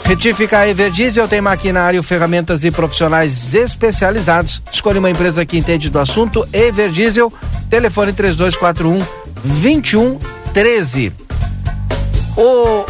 [0.04, 4.62] Retificar Everdiesel tem maquinário, ferramentas e profissionais especializados.
[4.72, 6.48] Escolha uma empresa que entende do assunto.
[6.52, 7.32] Everdiesel,
[7.68, 9.04] telefone 3241
[9.42, 11.12] 2113.
[12.36, 12.84] O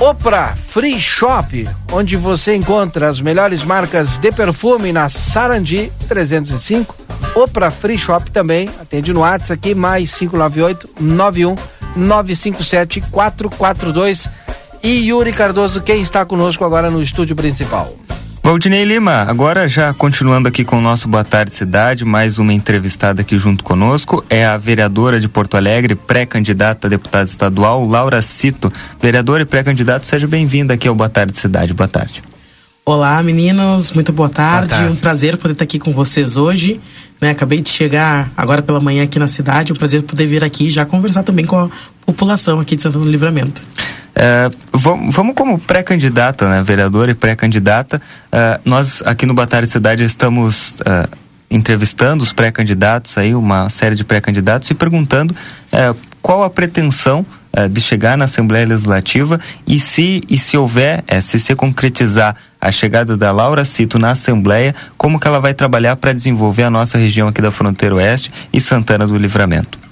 [0.00, 6.94] Opra Free Shop, onde você encontra as melhores marcas de perfume na Sarandi 305.
[7.34, 11.56] Opra Free Shop também, atende no WhatsApp aqui, mais 598 91
[11.96, 14.28] 957 442.
[14.82, 17.90] E Yuri Cardoso, quem está conosco agora no estúdio principal?
[18.46, 23.22] Valdinei Lima, agora já continuando aqui com o nosso Boa Tarde Cidade, mais uma entrevistada
[23.22, 28.72] aqui junto conosco, é a vereadora de Porto Alegre, pré-candidata a deputada estadual, Laura Cito.
[29.02, 31.74] Vereadora e pré-candidato, seja bem-vinda aqui ao Boa Tarde Cidade.
[31.74, 32.22] Boa tarde.
[32.84, 34.68] Olá, meninos, muito boa tarde.
[34.68, 34.92] boa tarde.
[34.92, 36.80] Um prazer poder estar aqui com vocês hoje.
[37.20, 39.72] Né, acabei de chegar agora pela manhã aqui na cidade.
[39.72, 41.68] Um prazer poder vir aqui e já conversar também com a
[42.06, 43.60] população aqui de Santana do Livramento.
[44.18, 48.00] É, vamos, vamos, como pré-candidata, né, vereadora e pré-candidata,
[48.32, 51.06] uh, nós aqui no Batalha Cidade estamos uh,
[51.50, 57.26] entrevistando os pré-candidatos aí, uma série de pré-candidatos e perguntando uh, qual a pretensão
[57.70, 62.70] de chegar na Assembleia Legislativa e se, e se houver, é, se se concretizar a
[62.70, 66.98] chegada da Laura Cito na Assembleia, como que ela vai trabalhar para desenvolver a nossa
[66.98, 69.85] região aqui da fronteira oeste e Santana do Livramento.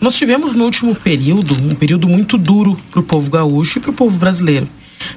[0.00, 3.90] Nós tivemos no último período um período muito duro para o povo gaúcho e para
[3.90, 4.68] o povo brasileiro.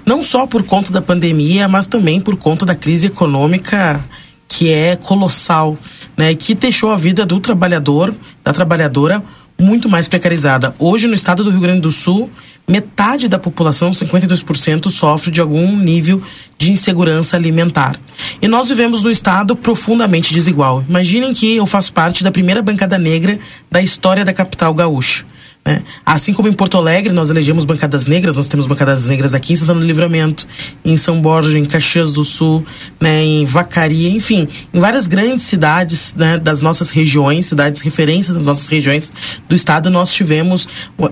[0.05, 4.03] Não só por conta da pandemia, mas também por conta da crise econômica
[4.47, 5.77] que é colossal,
[6.17, 8.13] né, que deixou a vida do trabalhador,
[8.43, 9.23] da trabalhadora,
[9.59, 10.73] muito mais precarizada.
[10.79, 12.31] Hoje, no estado do Rio Grande do Sul,
[12.67, 16.21] metade da população, 52%, sofre de algum nível
[16.57, 17.99] de insegurança alimentar.
[18.41, 20.83] E nós vivemos num estado profundamente desigual.
[20.87, 25.25] Imaginem que eu faço parte da primeira bancada negra da história da capital gaúcha.
[25.65, 25.83] Né?
[26.05, 29.55] Assim como em Porto Alegre nós elegemos bancadas negras, nós temos bancadas negras aqui em
[29.55, 30.47] Santana do Livramento,
[30.83, 32.65] em São Borja, em Caxias do Sul,
[32.99, 38.45] né, em Vacaria, enfim, em várias grandes cidades né, das nossas regiões, cidades referências das
[38.45, 39.13] nossas regiões
[39.47, 40.67] do estado, nós tivemos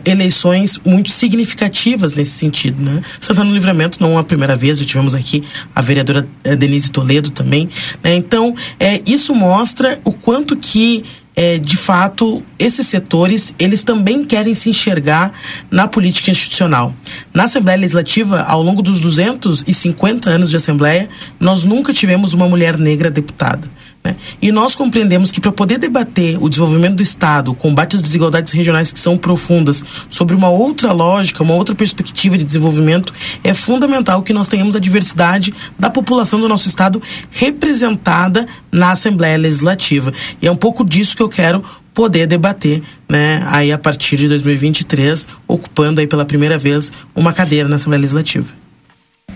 [0.06, 2.82] eleições muito significativas nesse sentido.
[2.82, 3.02] Né?
[3.20, 5.44] Santana do Livramento não é a primeira vez, já tivemos aqui
[5.76, 7.70] a vereadora eh, Denise Toledo também.
[8.04, 8.16] Né?
[8.16, 11.04] Então, é, isso mostra o quanto que
[11.40, 15.32] é, de fato, esses setores, eles também querem se enxergar
[15.70, 16.92] na política institucional.
[17.32, 21.08] Na Assembleia Legislativa, ao longo dos 250 anos de Assembleia,
[21.40, 23.70] nós nunca tivemos uma mulher negra deputada.
[24.08, 24.16] Né?
[24.42, 28.54] E nós compreendemos que para poder debater o desenvolvimento do Estado, o combate às desigualdades
[28.54, 33.14] regionais que são profundas, sobre uma outra lógica, uma outra perspectiva de desenvolvimento,
[33.44, 37.02] é fundamental que nós tenhamos a diversidade da população do nosso Estado
[37.32, 40.14] representada na Assembleia Legislativa.
[40.42, 41.62] E é um pouco disso que eu quero
[41.94, 47.68] poder debater, né, aí a partir de 2023, ocupando aí pela primeira vez uma cadeira
[47.68, 48.67] na Assembleia Legislativa.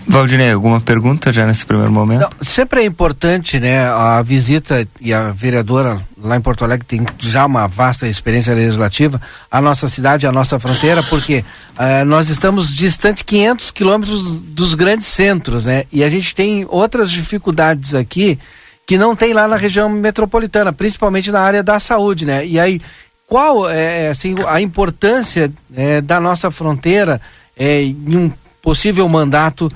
[0.06, 2.20] Valdinei, alguma pergunta já nesse primeiro momento?
[2.20, 7.06] Não, sempre é importante, né, a visita e a vereadora lá em Porto Alegre tem
[7.18, 9.20] já uma vasta experiência legislativa,
[9.50, 11.44] a nossa cidade, a nossa fronteira, porque
[11.78, 17.10] uh, nós estamos distante 500 quilômetros dos grandes centros, né, e a gente tem outras
[17.10, 18.38] dificuldades aqui
[18.86, 22.82] que não tem lá na região metropolitana, principalmente na área da saúde, né, e aí
[23.26, 27.18] qual é, assim, a importância é, da nossa fronteira
[27.56, 28.30] é, em um
[28.62, 29.70] possível mandato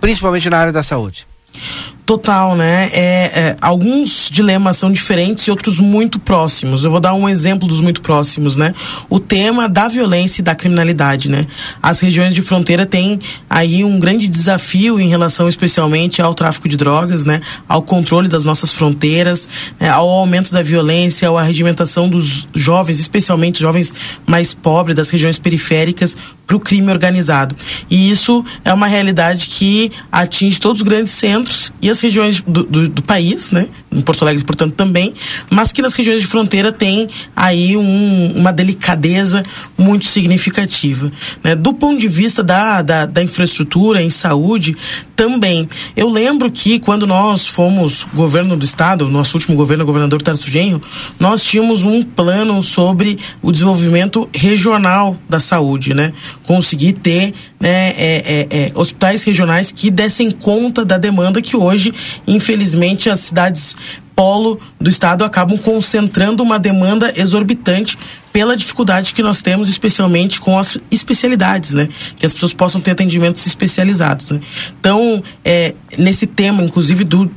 [0.00, 1.26] principalmente na área da saúde.
[2.08, 2.88] Total, né?
[2.94, 6.82] É, é, alguns dilemas são diferentes e outros muito próximos.
[6.82, 8.74] Eu vou dar um exemplo dos muito próximos, né?
[9.10, 11.46] O tema da violência e da criminalidade, né?
[11.82, 13.18] As regiões de fronteira têm
[13.50, 17.42] aí um grande desafio em relação especialmente ao tráfico de drogas, né?
[17.68, 19.46] Ao controle das nossas fronteiras,
[19.78, 19.90] né?
[19.90, 23.92] ao aumento da violência, à arregimentação dos jovens, especialmente jovens
[24.26, 26.16] mais pobres das regiões periféricas,
[26.48, 27.54] para o crime organizado.
[27.90, 32.64] E isso é uma realidade que atinge todos os grandes centros e as regiões do,
[32.64, 33.68] do, do, país, né?
[33.90, 35.14] Em Porto Alegre, portanto, também,
[35.50, 39.42] mas que nas regiões de fronteira tem aí um, uma delicadeza
[39.76, 41.10] muito significativa.
[41.42, 41.54] Né?
[41.54, 44.76] Do ponto de vista da, da, da, infraestrutura em saúde,
[45.18, 45.68] também.
[45.96, 50.48] Eu lembro que quando nós fomos governo do estado, nosso último governo, o governador Tarso
[50.48, 50.80] Genro,
[51.18, 56.12] nós tínhamos um plano sobre o desenvolvimento regional da saúde, né?
[56.44, 61.87] Conseguir ter né, é, é, é, hospitais regionais que dessem conta da demanda que hoje,
[62.26, 63.76] infelizmente, as cidades
[64.18, 67.96] polo do estado acabam concentrando uma demanda exorbitante
[68.32, 71.88] pela dificuldade que nós temos, especialmente com as especialidades, né?
[72.16, 74.32] Que as pessoas possam ter atendimentos especializados.
[74.32, 74.40] Né?
[74.80, 77.30] Então, é, nesse tema, inclusive do uh,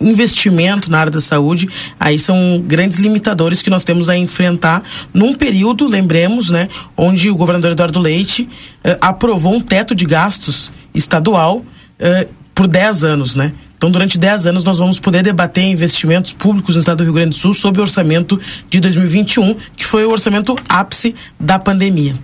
[0.00, 4.82] investimento na área da saúde, aí são grandes limitadores que nós temos a enfrentar
[5.14, 10.72] num período, lembremos, né, onde o governador Eduardo Leite uh, aprovou um teto de gastos
[10.92, 13.52] estadual uh, por 10 anos, né?
[13.78, 17.30] Então, durante 10 anos, nós vamos poder debater investimentos públicos no estado do Rio Grande
[17.30, 18.38] do Sul sob o orçamento
[18.68, 22.16] de 2021, que foi o orçamento ápice da pandemia.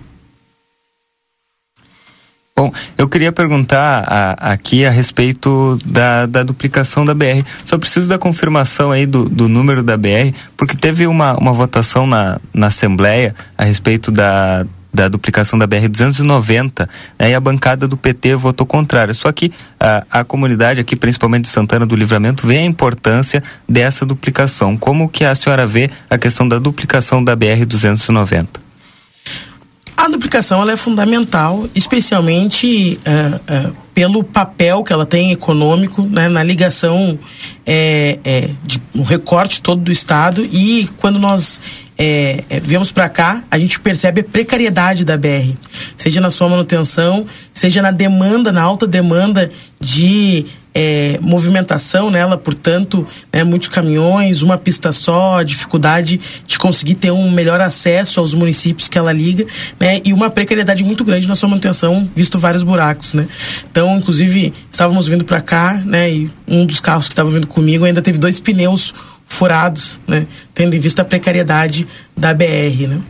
[2.57, 7.43] Bom, eu queria perguntar a, aqui a respeito da, da, duplicação da BR.
[7.65, 12.07] Só preciso da confirmação aí do, do número da BR, porque teve uma, uma votação
[12.07, 14.65] na, na Assembleia a respeito da,
[14.95, 16.87] da duplicação da BR-290,
[17.19, 19.13] né, e a bancada do PT votou contrário.
[19.13, 24.05] Só que a, a comunidade aqui, principalmente de Santana do Livramento, vê a importância dessa
[24.05, 24.77] duplicação.
[24.77, 28.47] Como que a senhora vê a questão da duplicação da BR-290?
[29.97, 36.27] A duplicação ela é fundamental, especialmente uh, uh, pelo papel que ela tem econômico né,
[36.27, 37.17] na ligação
[37.65, 41.61] é, é, de um recorte todo do Estado e quando nós
[41.97, 45.53] é, é, viemos para cá, a gente percebe a precariedade da BR,
[45.95, 49.49] seja na sua manutenção, seja na demanda, na alta demanda
[49.79, 50.45] de
[50.75, 57.11] é, movimentação nela, portanto, né, muitos caminhões, uma pista só, a dificuldade de conseguir ter
[57.11, 59.45] um melhor acesso aos municípios que ela liga,
[59.79, 63.25] né, e uma precariedade muito grande na sua manutenção, visto vários buracos, né.
[63.71, 67.85] Então, inclusive, estávamos vindo para cá, né, e um dos carros que estava vindo comigo
[67.85, 68.93] ainda teve dois pneus
[69.25, 73.01] furados, né, tendo em vista a precariedade da BR, né.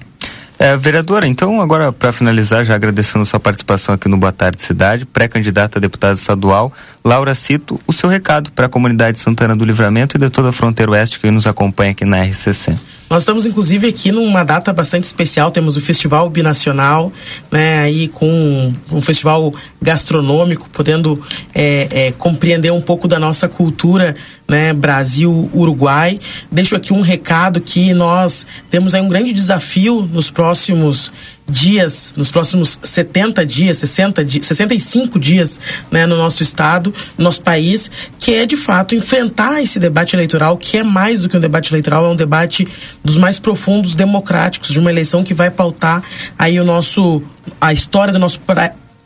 [0.58, 5.06] É, vereadora, então agora para finalizar, já agradecendo sua participação aqui no Boa Tarde Cidade,
[5.06, 6.72] pré-candidata a deputada estadual,
[7.04, 10.54] Laura Cito, o seu recado para a comunidade Santana do Livramento e de toda a
[10.54, 12.74] fronteira oeste que nos acompanha aqui na RCC.
[13.10, 15.52] Nós estamos, inclusive, aqui numa data bastante especial.
[15.52, 17.14] Temos o Festival Binacional,
[17.52, 17.82] né?
[17.82, 21.22] Aí com um festival gastronômico, podendo
[21.54, 24.16] é, é, compreender um pouco da nossa cultura,
[24.48, 24.74] né?
[24.74, 26.20] Brasil-Uruguai.
[26.52, 31.14] Deixo aqui um recado que nós temos aí um grande desafio nos próximos
[31.48, 35.60] dias, nos próximos 70 dias, 60 dias, 65 dias,
[35.92, 40.58] né, no nosso estado, no nosso país, que é de fato enfrentar esse debate eleitoral,
[40.58, 42.68] que é mais do que um debate eleitoral, é um debate
[43.04, 46.04] dos mais profundos democráticos, de uma eleição que vai pautar
[46.38, 47.22] aí o nosso
[47.62, 48.40] a história do nosso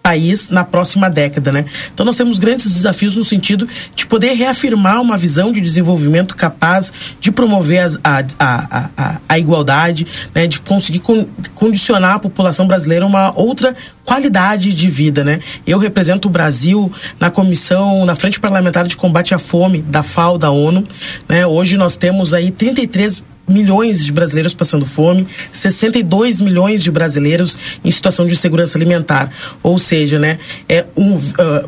[0.10, 1.65] país na próxima década, né?
[1.94, 6.91] Então nós temos grandes desafios no sentido de poder reafirmar uma visão de desenvolvimento capaz
[7.22, 10.48] de promover as, a, a, a, a, igualdade, né?
[10.48, 15.41] De conseguir con condicionar a população brasileira uma outra qualidade de vida, né?
[15.68, 20.40] Eu represento o Brasil na comissão, na frente parlamentar de combate à fome da FAO,
[20.40, 20.88] da ONU,
[21.27, 21.45] né?
[21.45, 27.91] Hoje nós temos aí 33 milhões de brasileiros passando fome, 62 milhões de brasileiros em
[27.91, 29.31] situação de insegurança alimentar.
[29.63, 31.21] Ou seja, né, é um, uh,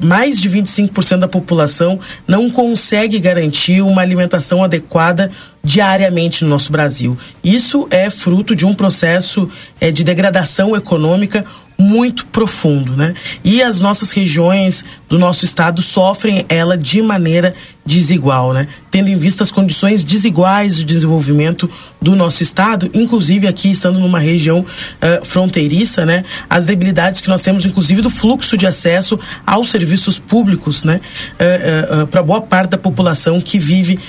[0.06, 5.32] mais de 25% da população não consegue garantir uma alimentação adequada
[5.64, 7.18] diariamente no nosso Brasil.
[7.44, 9.50] Isso é fruto de um processo
[9.80, 11.46] é, de degradação econômica
[11.82, 13.16] muito profundo, né?
[13.44, 17.54] E as nossas regiões do nosso estado sofrem ela de maneira
[17.86, 18.68] desigual, né?
[18.90, 21.70] Tendo em vista as condições desiguais de desenvolvimento
[22.02, 26.24] do nosso estado, inclusive aqui estando numa região uh, fronteiriça, né?
[26.50, 31.02] As debilidades que nós temos, inclusive do fluxo de acesso aos serviços públicos, né?
[31.40, 34.00] Uh, uh, Para boa parte da população que vive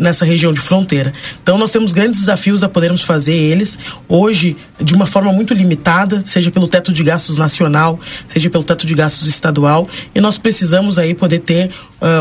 [0.00, 1.12] nessa região de fronteira.
[1.42, 3.78] Então nós temos grandes desafios a podermos fazer eles
[4.08, 8.86] hoje de uma forma muito limitada, seja pelo teto de gastos nacional, seja pelo teto
[8.86, 11.70] de gastos estadual, e nós precisamos aí poder ter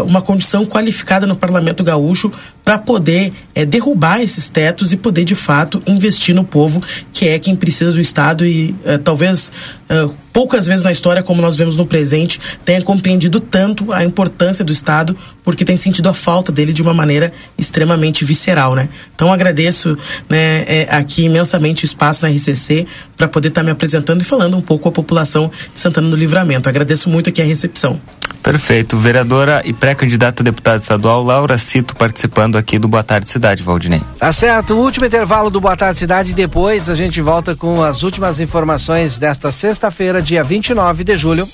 [0.06, 2.32] uma condição qualificada no Parlamento Gaúcho
[2.64, 7.40] para poder é, derrubar esses tetos e poder de fato investir no povo que é
[7.40, 9.52] quem precisa do Estado e é, talvez
[9.92, 14.64] é, poucas vezes na história como nós vemos no presente tenha compreendido tanto a importância
[14.64, 18.88] do Estado porque tem sentido a falta dele de uma maneira extremamente visceral, né?
[19.14, 19.98] Então agradeço
[20.30, 22.88] né, é, aqui imensamente o espaço na RCC
[23.18, 26.16] para poder estar tá me apresentando e falando um pouco à população de Santana do
[26.16, 26.70] Livramento.
[26.70, 28.00] Agradeço muito aqui a recepção.
[28.42, 28.98] Perfeito.
[28.98, 34.02] Vereadora e pré-candidata a deputada estadual Laura Cito participando aqui do Boa Tarde Cidade, Valdinei.
[34.18, 34.74] Tá certo.
[34.74, 36.34] O último intervalo do Boa Tarde Cidade.
[36.34, 39.52] Depois a gente volta com as últimas informações desta
[39.82, 41.48] sexta-feira, dia 29 de julho.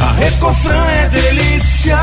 [0.00, 1.98] A Recofran é delícia.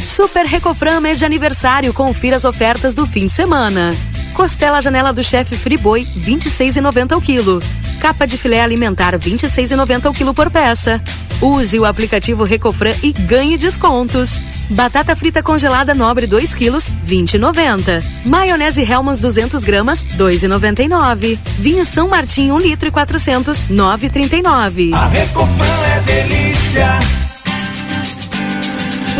[0.00, 1.92] Super Recofran mês de aniversário.
[1.92, 3.94] Confira as ofertas do fim de semana.
[4.32, 7.62] Costela janela do chefe Friboi, 26,90 o quilo.
[8.00, 11.00] Capa de filé alimentar, 26,90 o quilo por peça.
[11.38, 14.40] Use o aplicativo Recofran e ganhe descontos.
[14.70, 18.02] Batata frita congelada nobre 2 quilos, 20,90.
[18.24, 21.38] Maionese Hellmann's 200 gramas, 2,99.
[21.58, 24.94] Vinho São Martim 1 litro e 400, 9,39.
[24.94, 27.29] A Recofran é delícia.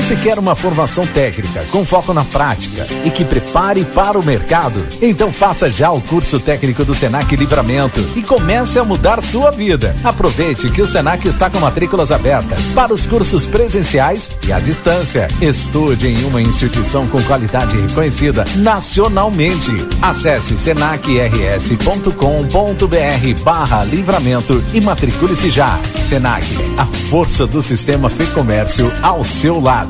[0.01, 4.85] Você quer uma formação técnica com foco na prática e que prepare para o mercado?
[5.01, 9.95] Então faça já o curso técnico do Senac Livramento e comece a mudar sua vida.
[10.03, 15.29] Aproveite que o Senac está com matrículas abertas para os cursos presenciais e à distância.
[15.41, 19.71] Estude em uma instituição com qualidade reconhecida nacionalmente.
[20.03, 25.79] Acesse senacrs.com.br barra livramento e matricule-se já.
[26.03, 26.45] Senac,
[26.79, 29.90] a força do sistema Fê Comércio ao seu lado.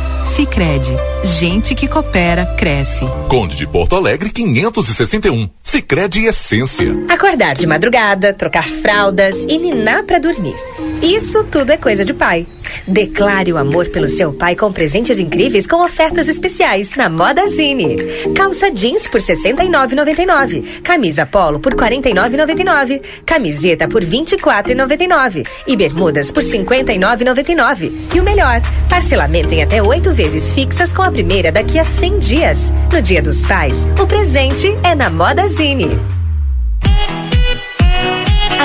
[0.25, 3.05] Sicredi, gente que coopera cresce.
[3.27, 5.49] Conde de Porto Alegre 561.
[5.61, 6.95] Sicredi Essência.
[7.09, 10.55] Acordar de madrugada, trocar fraldas e ninar para dormir.
[11.01, 12.45] Isso tudo é coisa de pai.
[12.87, 17.95] Declare o amor pelo seu pai com presentes incríveis com ofertas especiais na Moda Zine.
[18.35, 20.81] Calça jeans por R$ 69,99.
[20.81, 23.01] Camisa polo por R$ 49,99.
[23.25, 25.47] Camiseta por R$ 24,99.
[25.67, 27.91] E bermudas por R$ 59,99.
[28.13, 32.19] E o melhor, parcelamento em até oito vezes fixas com a primeira daqui a 100
[32.19, 32.73] dias.
[32.91, 36.20] No Dia dos Pais, o presente é na Moda Zine.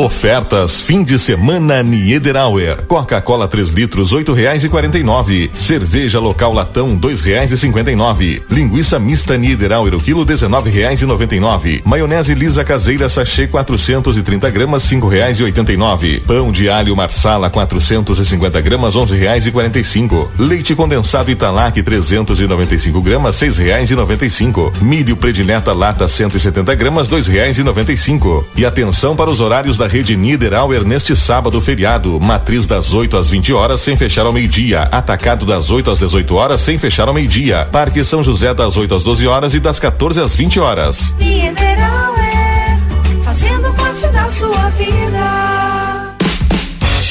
[0.00, 2.86] Ofertas fim de semana Niederauer.
[2.86, 5.50] Coca-Cola 3 litros, oito reais e quarenta e nove.
[5.54, 8.42] Cerveja local latão, dois reais e cinquenta e nove.
[8.50, 11.82] Linguiça mista Niederauer, o quilo, dezenove reais e noventa e nove.
[11.84, 16.20] Maionese lisa caseira sachê 430 gramas, cinco reais e oitenta e nove.
[16.20, 20.30] Pão de alho marsala 450 gramas, onze reais e quarenta e cinco.
[20.38, 24.72] Leite condensado Italac 395 gramas, seis reais e noventa e cinco.
[24.80, 28.48] Milho predileta lata 170 gramas, dois reais e noventa e cinco.
[28.56, 32.18] E atenção para os horários da rede Niederauer neste sábado feriado.
[32.20, 34.82] Matriz das 8 às 20 horas sem fechar ao meio-dia.
[34.82, 37.68] Atacado das 8 às 18 horas sem fechar ao meio-dia.
[37.72, 41.12] Parque São José das 8 às 12 horas e das 14 às 20 horas.
[41.18, 42.78] Mineral é
[43.24, 45.49] fazendo parte da sua vida.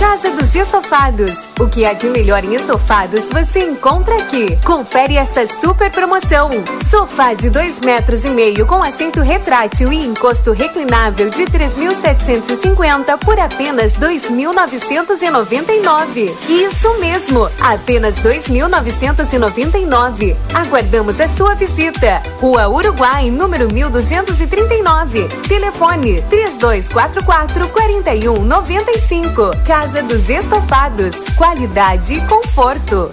[0.00, 1.32] Casa dos Estofados.
[1.58, 4.56] O que há de melhor em estofados você encontra aqui.
[4.64, 6.48] Confere essa super promoção.
[6.88, 13.38] Sofá de dois metros e meio com assento retrátil e encosto reclinável de 3.750 por
[13.38, 16.32] apenas 2.999.
[16.48, 20.34] Isso mesmo, apenas 2.999.
[20.54, 22.22] Aguardamos a sua visita.
[22.40, 25.28] Rua Uruguai, número 1239.
[25.46, 29.50] Telefone 3244 4195.
[29.66, 31.14] Casa dos Estofados.
[31.36, 33.12] Qualidade e conforto.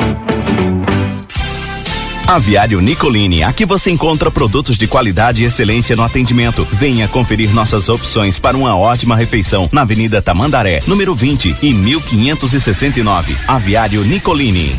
[2.31, 6.65] Aviário Nicolini, aqui você encontra produtos de qualidade e excelência no atendimento.
[6.71, 13.35] Venha conferir nossas opções para uma ótima refeição na Avenida Tamandaré, número 20 e 1569.
[13.49, 14.73] Aviário Nicolini.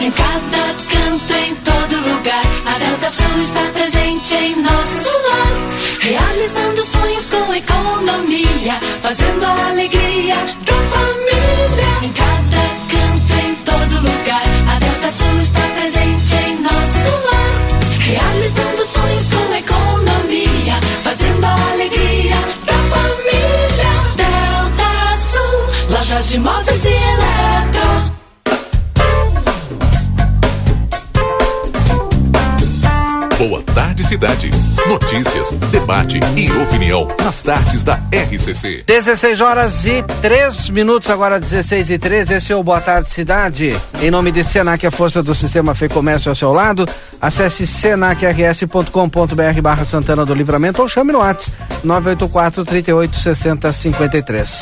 [0.00, 5.68] Em cada canto, em todo lugar, a Delta Sul está presente em nosso lar,
[6.00, 8.72] realizando sonhos com economia,
[9.02, 9.69] fazendo a
[35.90, 38.84] debate e opinião nas tardes da RCC.
[38.86, 42.30] 16 horas e 3 minutos, agora 16 e 3.
[42.30, 43.76] Esse é o Boa Tarde Cidade.
[44.00, 46.88] Em nome de Senac, a força do sistema Fê Comércio ao seu lado.
[47.20, 54.60] Acesse senacrs.com.br barra Santana do Livramento ou chame no WhatsApp 984 38 60 53.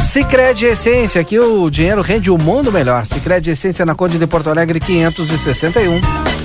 [0.00, 3.04] Sicredi Essência, aqui o dinheiro rende o mundo melhor.
[3.04, 6.37] Sicredi Essência na Conde de Porto Alegre 561.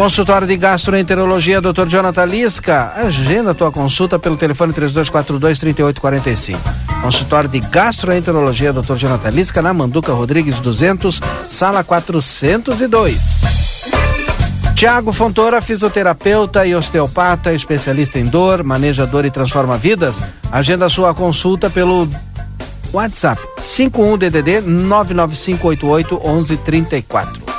[0.00, 1.86] Consultório de Gastroenterologia, Dr.
[1.86, 2.94] Jonathan Lisca.
[2.96, 6.56] Agenda tua consulta pelo telefone 3242-3845.
[7.02, 8.96] Consultório de Gastroenterologia, Dr.
[8.96, 11.20] Jonathan Lisca, na Manduca Rodrigues 200,
[11.50, 13.42] sala 402.
[14.74, 20.18] Tiago Fontoura, fisioterapeuta e osteopata, especialista em dor, maneja dor e transforma vidas.
[20.50, 22.08] Agenda sua consulta pelo
[22.90, 27.49] WhatsApp 51 DDD 99588 1134.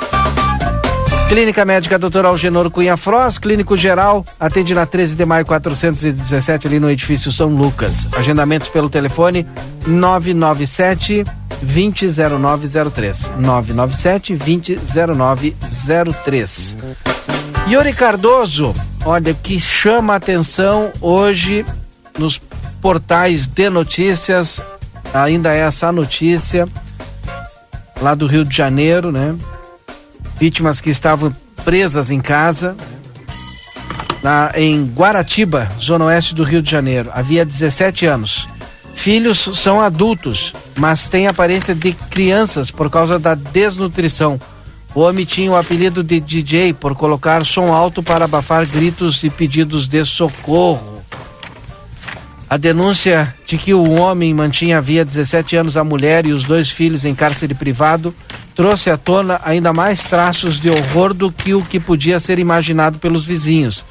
[1.32, 2.26] Clínica Médica Dr.
[2.26, 7.48] Algenor Cunha Froz, Clínico Geral, atende na 13 de maio 417 ali no edifício São
[7.48, 8.06] Lucas.
[8.12, 9.46] Agendamentos pelo telefone
[9.86, 11.24] 997
[11.62, 13.32] 200903.
[13.38, 16.76] 997 200903.
[17.66, 21.64] Yuri Cardoso, olha, que chama a atenção hoje
[22.18, 22.36] nos
[22.82, 24.60] portais de notícias,
[25.14, 26.68] ainda é essa notícia
[28.02, 29.34] lá do Rio de Janeiro, né?
[30.38, 31.34] Vítimas que estavam
[31.64, 32.76] presas em casa
[34.22, 37.10] na, em Guaratiba, zona oeste do Rio de Janeiro.
[37.12, 38.48] Havia 17 anos.
[38.94, 44.40] Filhos são adultos, mas têm aparência de crianças por causa da desnutrição.
[44.94, 49.30] O homem tinha o apelido de DJ por colocar som alto para abafar gritos e
[49.30, 50.91] pedidos de socorro.
[52.52, 56.68] A denúncia de que o homem mantinha havia 17 anos a mulher e os dois
[56.68, 58.14] filhos em cárcere privado
[58.54, 62.98] trouxe à tona ainda mais traços de horror do que o que podia ser imaginado
[62.98, 63.86] pelos vizinhos.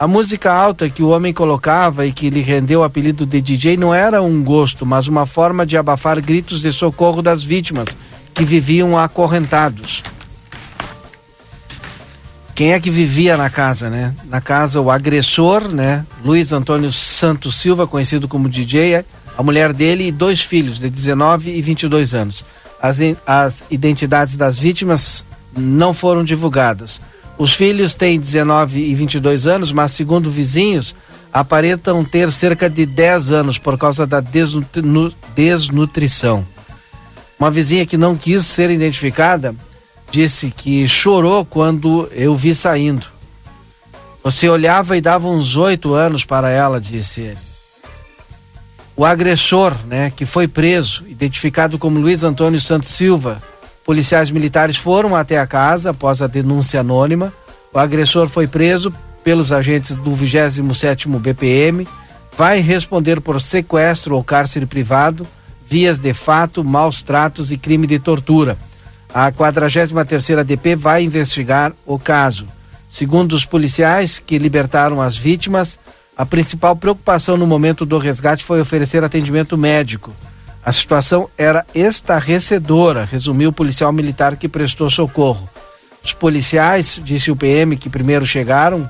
[0.00, 3.76] A música alta que o homem colocava e que lhe rendeu o apelido de DJ
[3.76, 7.88] não era um gosto, mas uma forma de abafar gritos de socorro das vítimas
[8.32, 10.02] que viviam acorrentados.
[12.56, 14.14] Quem é que vivia na casa, né?
[14.30, 16.06] Na casa, o agressor, né?
[16.24, 19.04] Luiz Antônio Santos Silva, conhecido como DJ,
[19.36, 22.46] a mulher dele e dois filhos de 19 e 22 anos.
[22.80, 22.96] As,
[23.26, 25.22] as identidades das vítimas
[25.54, 26.98] não foram divulgadas.
[27.36, 30.94] Os filhos têm 19 e 22 anos, mas, segundo vizinhos,
[31.30, 34.82] aparentam ter cerca de 10 anos por causa da desnutri
[35.34, 36.42] desnutrição.
[37.38, 39.54] Uma vizinha que não quis ser identificada
[40.16, 43.06] disse que chorou quando eu vi saindo.
[44.24, 47.38] Você olhava e dava uns oito anos para ela, disse ele.
[48.96, 53.42] O agressor, né, que foi preso, identificado como Luiz Antônio Santos Silva,
[53.84, 57.30] policiais militares foram até a casa após a denúncia anônima.
[57.70, 58.90] O agressor foi preso
[59.22, 61.86] pelos agentes do 27º BPM,
[62.38, 65.26] vai responder por sequestro ou cárcere privado,
[65.68, 68.56] vias de fato, maus tratos e crime de tortura.
[69.12, 72.46] A 43ª DP vai investigar o caso.
[72.88, 75.78] Segundo os policiais que libertaram as vítimas,
[76.16, 80.12] a principal preocupação no momento do resgate foi oferecer atendimento médico.
[80.64, 85.48] A situação era estarrecedora, resumiu o policial militar que prestou socorro.
[86.02, 88.88] Os policiais, disse o PM, que primeiro chegaram,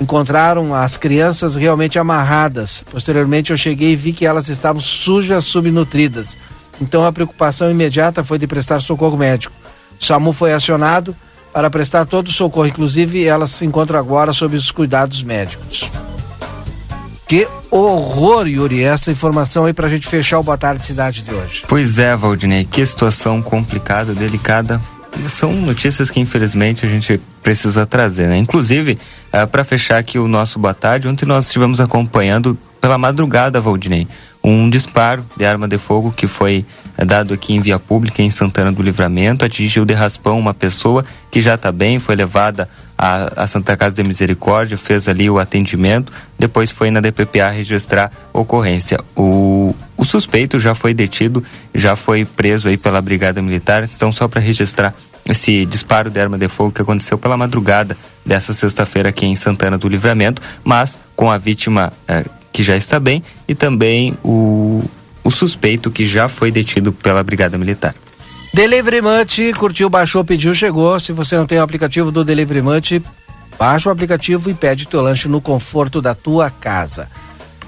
[0.00, 2.82] encontraram as crianças realmente amarradas.
[2.90, 6.36] Posteriormente eu cheguei e vi que elas estavam sujas, subnutridas.
[6.80, 9.52] Então a preocupação imediata foi de prestar socorro médico.
[10.00, 11.14] O SAMU foi acionado
[11.52, 15.90] para prestar todo o socorro, inclusive elas se encontram agora sob os cuidados médicos.
[17.26, 21.62] Que horror, Yuri, essa informação aí pra gente fechar o Boa Tarde Cidade de hoje.
[21.68, 24.80] Pois é, Valdinei, que situação complicada, delicada.
[25.28, 28.36] São notícias que infelizmente a gente precisa trazer, né?
[28.36, 28.98] Inclusive,
[29.32, 34.08] eh, para fechar aqui o nosso Boa Tarde, ontem nós estivemos acompanhando pela madrugada, Valdinei,
[34.42, 36.64] um disparo de arma de fogo que foi
[36.96, 41.04] é dado aqui em via pública em Santana do Livramento, atingiu de raspão uma pessoa
[41.30, 45.38] que já está bem, foi levada à, à, Santa Casa de Misericórdia, fez ali o
[45.38, 49.00] atendimento, depois foi na DPPA registrar ocorrência.
[49.16, 51.42] O, o suspeito já foi detido,
[51.74, 54.94] já foi preso aí pela Brigada Militar, então só para registrar
[55.24, 57.96] esse disparo de arma de fogo que aconteceu pela madrugada
[58.26, 62.98] dessa sexta-feira aqui em Santana do Livramento, mas com a vítima eh, que já está
[62.98, 64.82] bem e também o
[65.22, 67.94] o suspeito que já foi detido pela Brigada Militar.
[68.52, 70.98] Delivery Munch, curtiu, baixou, pediu, chegou.
[70.98, 73.00] Se você não tem o aplicativo do Delivery Munch,
[73.56, 77.08] baixa o aplicativo e pede teu lanche no conforto da tua casa.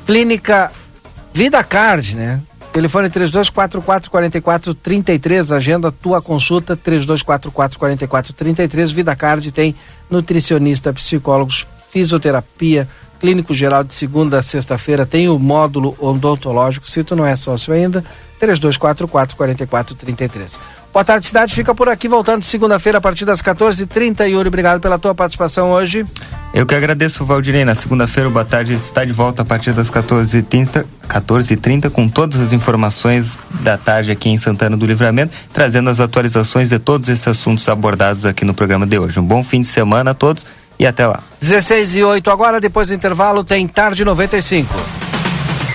[0.05, 0.73] Clínica
[1.33, 2.41] Vida Card, né?
[2.73, 8.93] Telefone 3244-4433, agenda tua consulta 3244-4433.
[8.93, 9.77] Vida Card tem
[10.11, 12.89] nutricionista, psicólogos, fisioterapia,
[13.23, 16.91] Clínico Geral de segunda a sexta-feira tem o módulo odontológico.
[16.91, 18.05] Se tu não é sócio ainda,
[18.41, 20.59] 3244 4433.
[20.93, 21.55] Boa tarde, cidade.
[21.55, 24.29] Fica por aqui, voltando segunda-feira a partir das 14h30.
[24.29, 26.05] Yuri, obrigado pela tua participação hoje.
[26.53, 27.65] Eu que agradeço, Valdinei.
[27.65, 32.53] Na segunda-feira, Boa Tarde está de volta a partir das 14h30, 14h30 com todas as
[32.53, 37.69] informações da tarde aqui em Santana do Livramento, trazendo as atualizações de todos esses assuntos
[37.69, 39.21] abordados aqui no programa de hoje.
[39.21, 40.45] Um bom fim de semana a todos
[40.83, 41.23] e até lá.
[41.41, 45.02] 16 e 8 agora, depois do intervalo, tem Tarde 95.